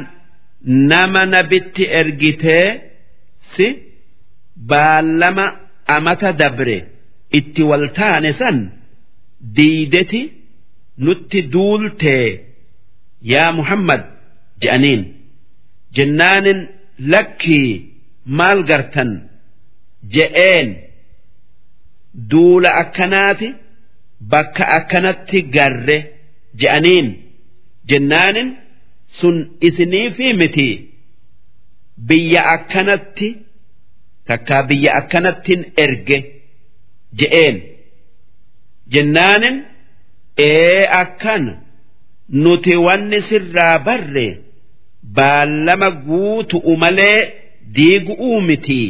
[0.92, 2.68] nama nabitti ergitee
[3.56, 3.68] si
[4.70, 5.46] baallama
[5.96, 6.78] amata dabre.
[7.38, 8.58] Itti waltaane san
[9.56, 10.22] diideti
[11.06, 12.26] nutti duultee
[13.32, 14.02] yaa muhammad
[14.62, 15.02] je'aniin.
[15.96, 16.60] Jennaanin
[17.12, 17.70] lakkii
[18.38, 19.12] maal gartan?
[20.14, 20.70] Je'een.
[22.32, 23.50] Duula akkanaati
[24.32, 25.98] bakka akkanatti garre
[26.62, 27.08] je'aniin
[27.90, 28.50] jennaanin
[29.20, 29.36] sun
[29.68, 30.70] isinii fi miti
[32.08, 33.30] biyya akkanatti
[34.28, 36.18] takkaa biyya akkanattin erge
[37.20, 37.58] je'een.
[38.94, 39.56] Jennaanin
[40.48, 41.54] ee akkana
[42.44, 44.28] nuti wanni sirraa barre
[45.16, 47.20] baallama guutu'u malee
[47.76, 48.82] diigu'uu miti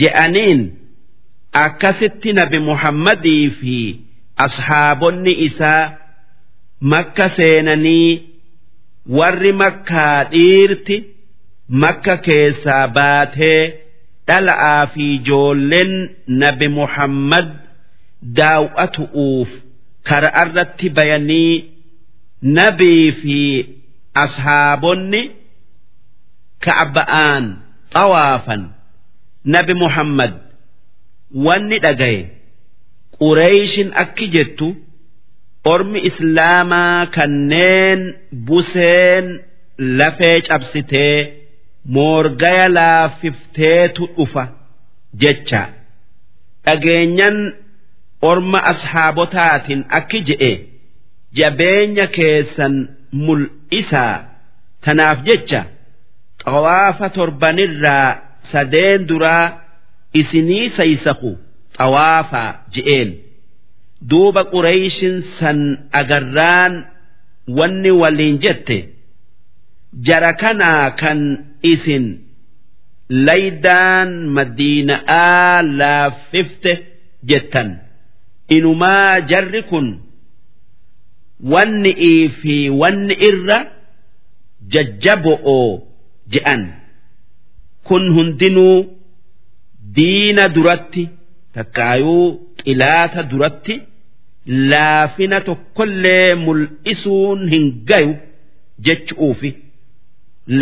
[0.00, 0.60] je'aniin
[1.64, 3.76] akkasitti nabi muhammadii fi
[4.46, 5.84] ashaabonni isaa
[6.80, 8.10] makka seenanii
[9.18, 10.96] warri makkaa dhiirti
[11.82, 13.62] makka keessaa baatee
[14.28, 15.92] dhala'aa fi ijoolleen
[16.42, 17.48] nabi muhammad
[18.38, 19.48] daaw'atu'uuf
[20.08, 21.54] kara irratti bayanii
[22.58, 23.36] nabii fi
[24.24, 25.22] ashaabonni
[26.66, 27.44] ka'ba'aan
[27.94, 28.62] xawaafan
[29.54, 30.32] nabi muhammad
[31.46, 32.20] wanni dhagaye
[33.18, 34.68] qureeyshin akki jettu
[35.72, 38.00] ormi islaamaa kanneen
[38.48, 39.26] buseen
[39.98, 41.16] lafee cabsitee
[41.94, 44.44] moorgaya laaffifteetu dhufa
[45.22, 45.62] jecha.
[46.64, 47.38] Dhageenyan
[48.30, 50.52] orma ashaabotaatiin akki je'e
[51.38, 52.74] jabeenya keessan
[53.24, 54.14] mul'isaa
[54.84, 55.60] tanaaf jecha.
[56.44, 58.08] Xawaafa torbanirraa
[58.52, 59.46] sadeen duraa
[60.20, 61.30] isinii saysaku
[61.78, 63.10] xawaafaa je'een
[64.02, 65.58] duuba qureeyshin san
[66.00, 66.74] agarraan
[67.58, 68.78] wanni waliin jette
[70.06, 71.20] jara kanaa kan
[71.72, 72.06] isin
[73.26, 76.72] laydaan madiina'aa laaffifte
[77.28, 77.70] jettan.
[78.56, 79.86] Inumaa jarri kun
[81.52, 83.58] wanni fi wanni irra
[84.72, 85.68] jajjabo'oo
[86.32, 86.62] je'an.
[87.88, 88.76] Kun hundinuu
[89.96, 91.08] diina duratti
[91.54, 92.26] takkaayuu
[92.64, 93.74] xilaata duratti
[94.70, 98.14] laafina tokkollee mul'isuun hin gayu
[98.86, 99.50] jechuufi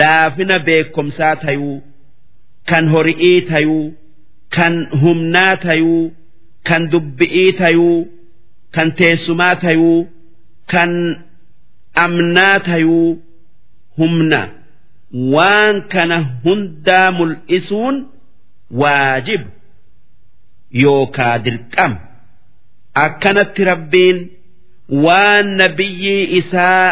[0.00, 1.76] laafina beekomsaa tayuu
[2.70, 3.84] kan hori'ii tayuu
[4.56, 6.02] kan humnaa tayuu
[6.68, 7.98] kan dubbi'ii tayuu
[8.74, 9.98] kan teessumaa tayuu
[10.72, 10.92] kan
[12.04, 13.22] amnaa tayuu
[13.98, 14.40] humna.
[15.34, 17.96] Waan kana hundaa mul'isuun
[18.80, 19.42] waajib
[20.83, 21.97] yookaa dirqama
[23.05, 24.17] akkanatti rabbiin
[25.05, 26.87] waan nabiyyii isaa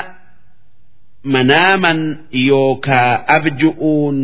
[1.33, 1.99] manaaman
[2.49, 4.17] yookaa abju'uun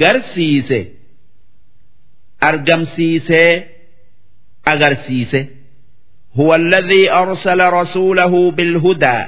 [0.00, 0.80] garsiise
[2.40, 3.66] argamsiisee
[4.72, 5.46] agarsiise
[6.40, 9.24] هو الذي أرسل رسوله بالهدى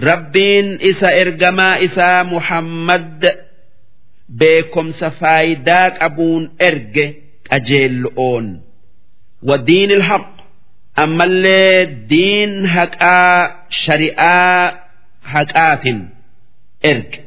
[0.00, 3.24] ربين إسا إرجما إسا محمد
[4.28, 7.14] بكم سفايداك أبون إرج
[7.51, 8.45] qajeello'oon
[9.49, 10.27] wadiin ilhaq
[11.03, 11.75] ammallee
[12.11, 13.37] diin haqaa
[13.83, 14.61] shari'aa
[15.33, 15.99] haqaatin.
[16.91, 17.19] Erge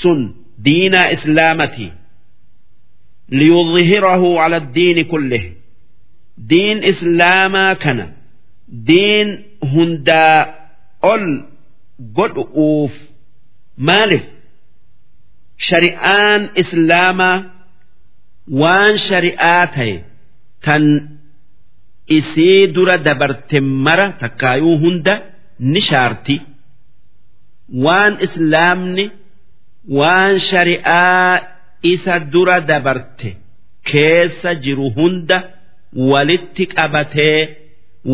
[0.00, 0.20] sun
[0.64, 1.86] diinaa islaamati.
[3.38, 5.44] Liyudhihirahu ala diini kullih
[6.50, 8.06] diin islaamaa kana.
[8.88, 9.28] Diin
[9.72, 10.38] hundaa
[11.12, 11.24] ol
[12.18, 12.94] godhu'uuf
[13.88, 14.24] maaliif?
[15.68, 17.36] Shari'aan islaamaa
[18.62, 19.94] waan shari'aa ta'e
[20.66, 20.84] tan
[22.18, 25.14] isii dura dabarte mara takkaayuu hunda
[25.72, 26.36] ni shaarti
[27.84, 29.04] waan islaamni
[29.98, 31.34] waan shari'aa
[31.92, 33.30] isa dura dabarte
[33.92, 35.38] keessa jiru hunda
[36.10, 37.38] walitti qabatee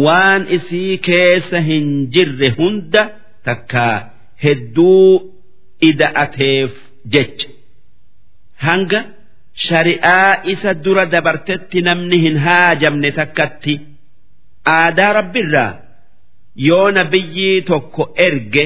[0.05, 3.03] waan isii keessa hin jirre hunda
[3.49, 3.97] takkaa
[4.45, 5.33] hedduu
[5.91, 6.73] ida'ateef
[7.15, 7.49] jecha
[8.69, 9.01] hanga.
[9.65, 13.75] Shari'aa isa dura dabartetti namni hin haajamne takkatti
[14.77, 15.73] aadaa rabbiirraa
[16.69, 18.65] yoo nabiyyii tokko erge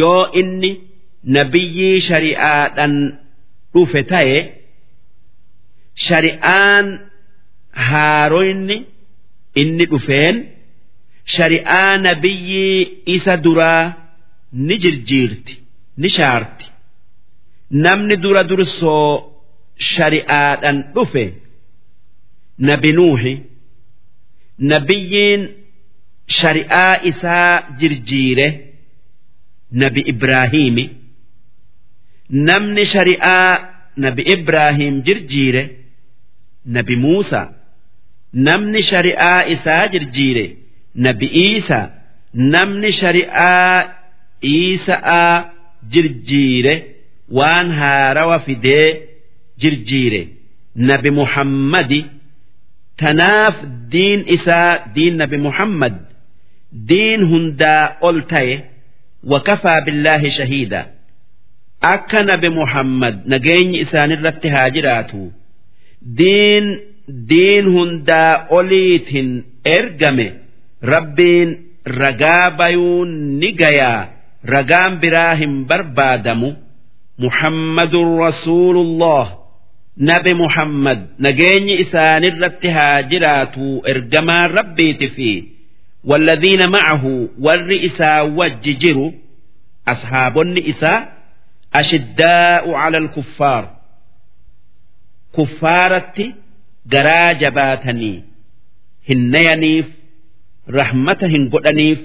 [0.00, 0.70] yoo inni
[1.36, 2.94] nabiyyii shari'aadhaan
[3.74, 4.38] dhufe ta'e
[6.08, 6.86] shari'aan
[7.90, 8.76] haaroyni
[9.62, 10.36] inni dhufeen
[11.36, 12.80] shari'aa nabiyyii
[13.16, 13.84] isa duraa
[14.66, 15.54] ni jirjiirti
[16.00, 16.64] ni shaarti.
[17.84, 19.08] Namni dura dursoo
[19.78, 21.24] shari'aadhaan dhufe.
[22.58, 23.32] Nabi nuuhi
[24.58, 25.42] nabiyyiin
[26.40, 28.46] shari'aa isaa jirjiire
[29.82, 30.84] nabi ibraahiimi
[32.48, 33.50] namni shari'aa
[34.04, 35.62] nabi ibraahim jirjiire
[36.76, 37.42] nabi muusa.
[38.32, 40.46] Namni shari'aa isaa jirjiire
[40.94, 41.80] nabi iisa.
[42.34, 43.94] Namni shari'aa
[44.42, 45.44] iisa'aa
[45.92, 46.74] jirjiire
[47.38, 49.05] waan haarawa fidee
[49.60, 50.22] jirjiire.
[50.88, 52.00] Nabi muhammadi
[53.00, 53.56] tanaaf
[53.92, 55.94] diin isaa diin nabi muhammad
[56.88, 58.54] diin hundaa ol ta'e
[59.32, 60.80] wakafaa billaahi shahiida.
[61.94, 65.32] Akka nabi muhammad nageenyi isaanirratti haa jiraatu.
[66.18, 66.66] Diin
[67.30, 69.30] diin hundaa oliitiin
[69.64, 70.26] ergame
[70.92, 71.50] rabbiin
[72.00, 73.10] ragaa bayuun
[73.40, 74.08] ni gayaa
[74.54, 76.50] ragaan biraa hin barbaadamu.
[77.24, 79.35] Muhammadun rasuulullah
[79.96, 85.30] nabi Muhammad nageenyi isaanirratti haa jiraatu ergamaan rabbiiti fi
[86.04, 87.12] walladhiina ma'ahu
[87.46, 89.06] warri isaa wajji jiru
[89.92, 90.98] ashaabonni isaa
[91.80, 93.64] ashiddaa'u cala alkuffaar.
[95.36, 96.26] Kuffaaratti
[96.92, 98.16] garaa jabaatanii
[99.08, 99.86] hin nayaniif
[100.78, 101.98] rahmata hin godhaniif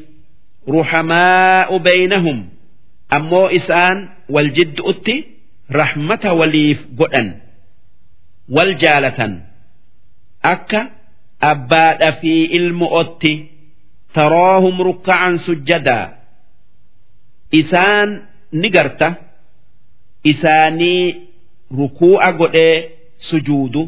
[0.75, 2.39] ruhamaa'u beynahum
[3.17, 3.97] ammoo isaan
[4.35, 5.15] wal jiddu'utti
[5.79, 7.29] rahmata waliif godhan.
[8.55, 9.33] Wal jaalatan
[10.53, 10.81] akka
[11.51, 13.33] abbaadha fi ilmo'otti
[14.15, 16.07] taraahum rukka'an sujjadaa
[17.61, 18.09] isaan
[18.61, 19.09] ni garta
[20.31, 21.05] isaanii
[21.79, 22.75] rukuu'a godhee
[23.29, 23.83] sujuudu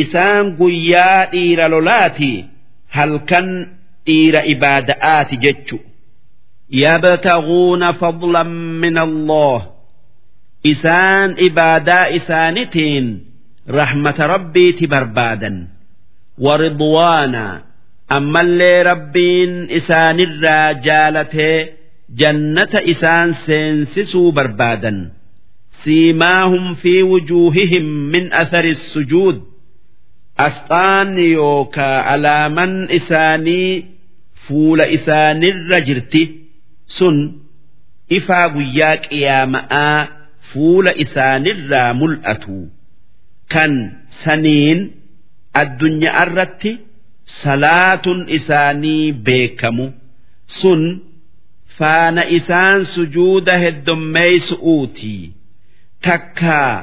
[0.00, 2.36] isaan guyyaa dhiira lolaatii
[2.96, 3.48] halkan
[4.06, 5.76] dhiira ibaada'aati jechu
[6.82, 8.50] yabtaguuna fadlan
[8.82, 9.58] min allah
[10.72, 13.06] isaan ibaadaa isaanitiin
[13.68, 15.56] rahmata rabbiiti barbaadan
[16.46, 17.44] waridwaana
[18.16, 21.58] ammallee rabbiin isaanirraa jaalatee
[22.20, 24.98] jannata isaan seensisuu barbaadan
[25.84, 29.36] siimaahum fi wujuuhihim min athari sujuud
[30.46, 33.86] asxaan yookaa alaaman isaanii
[34.46, 36.22] fuula isaanirra jirti
[36.98, 37.16] sun
[38.18, 39.98] ifaa guyyaa qiyaama'aa
[40.52, 42.56] fuula isaanirraa mul'atu
[43.52, 43.72] kan
[44.24, 44.80] saniin
[45.60, 46.72] addunyaa irratti
[47.42, 49.86] salaatun isaanii beekamu.
[50.58, 50.82] Sun
[51.78, 55.14] faana isaan sujuuda heddommeeysu'uuti
[56.06, 56.74] takkaa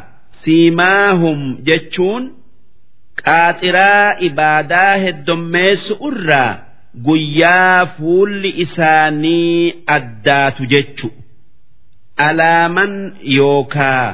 [0.43, 2.23] siimaahum jechuun
[3.23, 6.51] qaaxiraa ibaadaa heddommeessu irraa
[7.07, 11.07] guyyaa fuulli isaanii addaatu jechu.
[12.27, 12.93] Alaaman
[13.37, 14.07] yookaa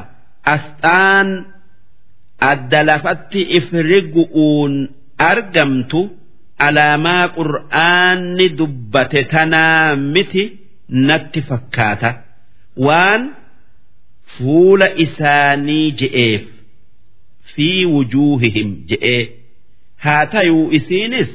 [0.53, 1.29] asxaan
[2.51, 4.73] adda lafatti ifrigu'uun
[5.31, 6.01] argamtu
[6.67, 10.43] alaamaa qur'aanni dubbate tanaa miti
[11.07, 12.09] natti fakkaata.
[12.85, 13.23] Waan
[14.37, 16.43] fuula isaanii je'eef
[17.55, 19.23] fi wujuuhihim je'ee.
[20.05, 21.29] Haa tayuu isiinis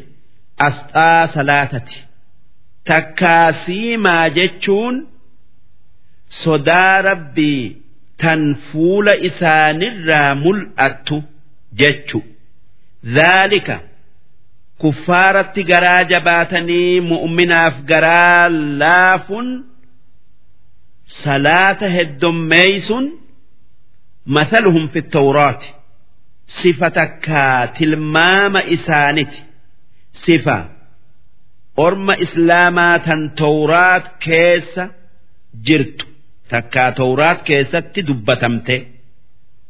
[0.69, 1.99] asxaa salaatati.
[2.91, 4.97] Takkaa siimaa jechuun
[6.45, 7.82] sodaa rabbii
[8.23, 11.17] tan fuula isaanirraa mul'attu
[11.81, 12.19] jechu.
[13.17, 13.77] Dhaalika
[14.83, 18.45] kuffaaratti garaa jabaatanii mu'minaaf garaa
[18.83, 19.49] laafuun
[21.23, 23.05] salaata heddommeeysun
[24.93, 25.69] fi tawraati.
[26.61, 29.41] Sifa takkaa tilmaama isaaniti.
[30.25, 30.57] Sifa
[31.87, 34.85] orma islaamaa tan tawraat keessa
[35.67, 36.12] jirtu
[36.52, 38.78] takkaa tawraat keessatti dubbatamte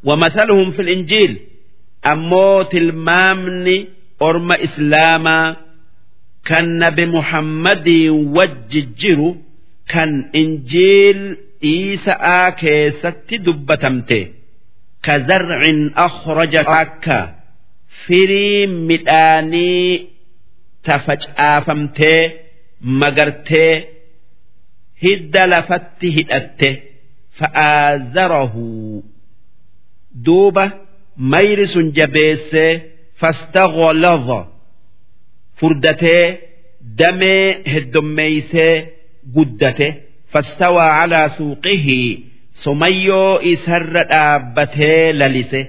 [0.03, 1.37] ومثلهم في الإنجيل
[2.11, 3.77] أمو تلمامني
[4.27, 5.55] orma islaamaa
[6.49, 9.29] kan nabi muhammadii wajjijjiru
[9.93, 10.11] kan
[10.41, 11.19] injiil
[11.71, 14.19] iisa'aa keessatti dubbatamte
[15.05, 17.19] ka zarcin akhraja akka
[18.05, 19.91] firii midhaanii
[20.87, 22.21] tafacaafamtee
[23.01, 23.73] magartee
[25.04, 26.68] hidda lafatti hidhatte
[27.38, 28.64] fa'aazarahu
[30.26, 30.64] duuba
[31.32, 32.72] mayri sun jabeessee
[33.20, 34.40] fastagolava
[35.60, 36.24] furdatee
[37.00, 38.74] damee heddommeeysee
[39.34, 39.88] guddate
[40.32, 42.10] fastawaa calaa suuqihii
[42.64, 45.60] somayyoo isarra dhaabbatee lalise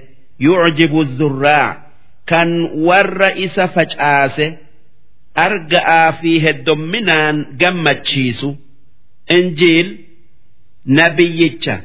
[0.46, 1.68] yucjibu zurraa
[2.30, 2.50] kan
[2.88, 4.46] warra isa facaase
[5.46, 8.48] arga'aa fi heddomminaan gammachiisu
[9.28, 9.88] injiil
[10.86, 11.76] nabiyyicha.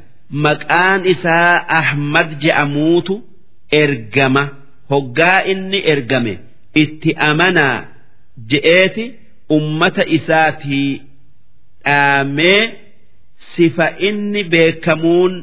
[0.44, 3.16] Maqaan isaa Ahmad je'amuutu
[3.72, 4.44] ergama.
[4.90, 6.34] Hoggaa inni ergame
[6.82, 7.78] itti amanaa
[8.52, 9.06] je'eeti
[9.57, 11.02] ummata isaatii
[11.86, 12.61] dhaamee
[13.56, 15.34] sifa inni beekamuun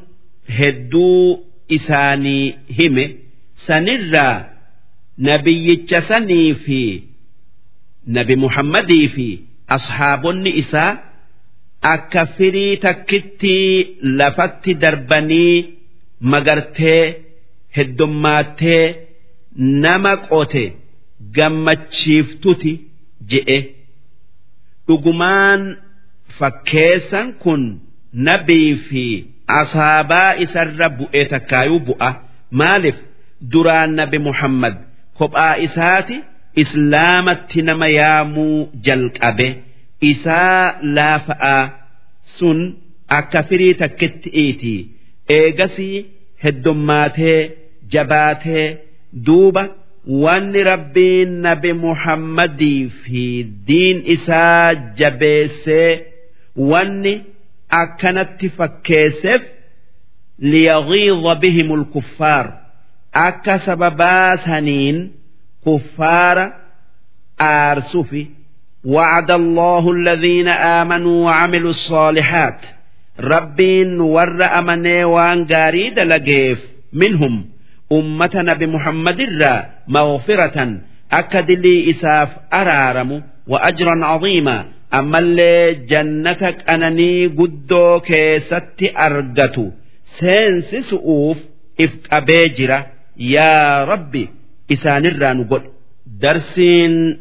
[0.58, 1.44] hedduu
[1.76, 3.06] isaanii hime.
[3.66, 4.44] Sanirraa
[5.18, 6.80] nabiyyicha sanii fi
[8.06, 9.28] nabi Muhammadii fi
[9.76, 10.98] ashaabonni isaa
[11.82, 13.54] akka firii takkitti
[14.18, 15.54] lafatti darbanii
[16.20, 17.02] magartee
[17.76, 18.84] heddommaattee
[19.84, 20.64] nama qote
[21.36, 22.72] gammachiiftuti
[23.30, 23.58] je'e.
[24.88, 25.62] Dhugumaan
[26.38, 27.62] fakkeessan kun
[28.12, 29.04] nabii fi
[29.60, 32.10] asaabaa isarra bu'e takkaayuu bu'a.
[32.50, 32.98] Maaliif?
[33.52, 34.74] Duraan nabi muhammad
[35.18, 36.16] kophaa isaati
[36.62, 39.48] islaamatti nama yaamuu jalqabe
[40.00, 41.62] isaa laafa'aa
[42.38, 42.58] sun
[43.18, 44.74] akka firii takkitti iiti.
[45.38, 46.06] Eegasii
[46.44, 47.40] heddummaatee
[47.92, 48.66] jabaatee
[49.26, 49.62] duuba
[50.24, 53.24] wanni rabbiin nabi muhammadii fi
[53.68, 55.90] diin isaa jabeessee
[56.70, 57.14] wanni
[57.80, 59.42] akkanatti fakkeesseef
[60.50, 62.46] liyaghiidha bihim ulkuffaar
[63.12, 64.98] akka sababaa saniin
[65.64, 66.46] kuffaara
[67.50, 68.22] aarsufi
[68.85, 72.59] وعد الله الذين آمنوا وعملوا الصالحات
[73.19, 76.59] ربين ور أمني وان قاريد لقيف
[76.93, 77.45] منهم
[77.91, 80.77] أمة نبي محمد الرا مغفرة
[81.11, 89.59] أكد لي إساف أرارم وأجرا عظيما أما اللي جنتك أنني قدو كيست أرقت
[90.19, 91.37] سينس سؤوف
[91.81, 92.87] إفك أبيجرة
[93.17, 94.29] يا ربي
[94.71, 95.61] إسان الرا نقول
[96.05, 97.19] درسين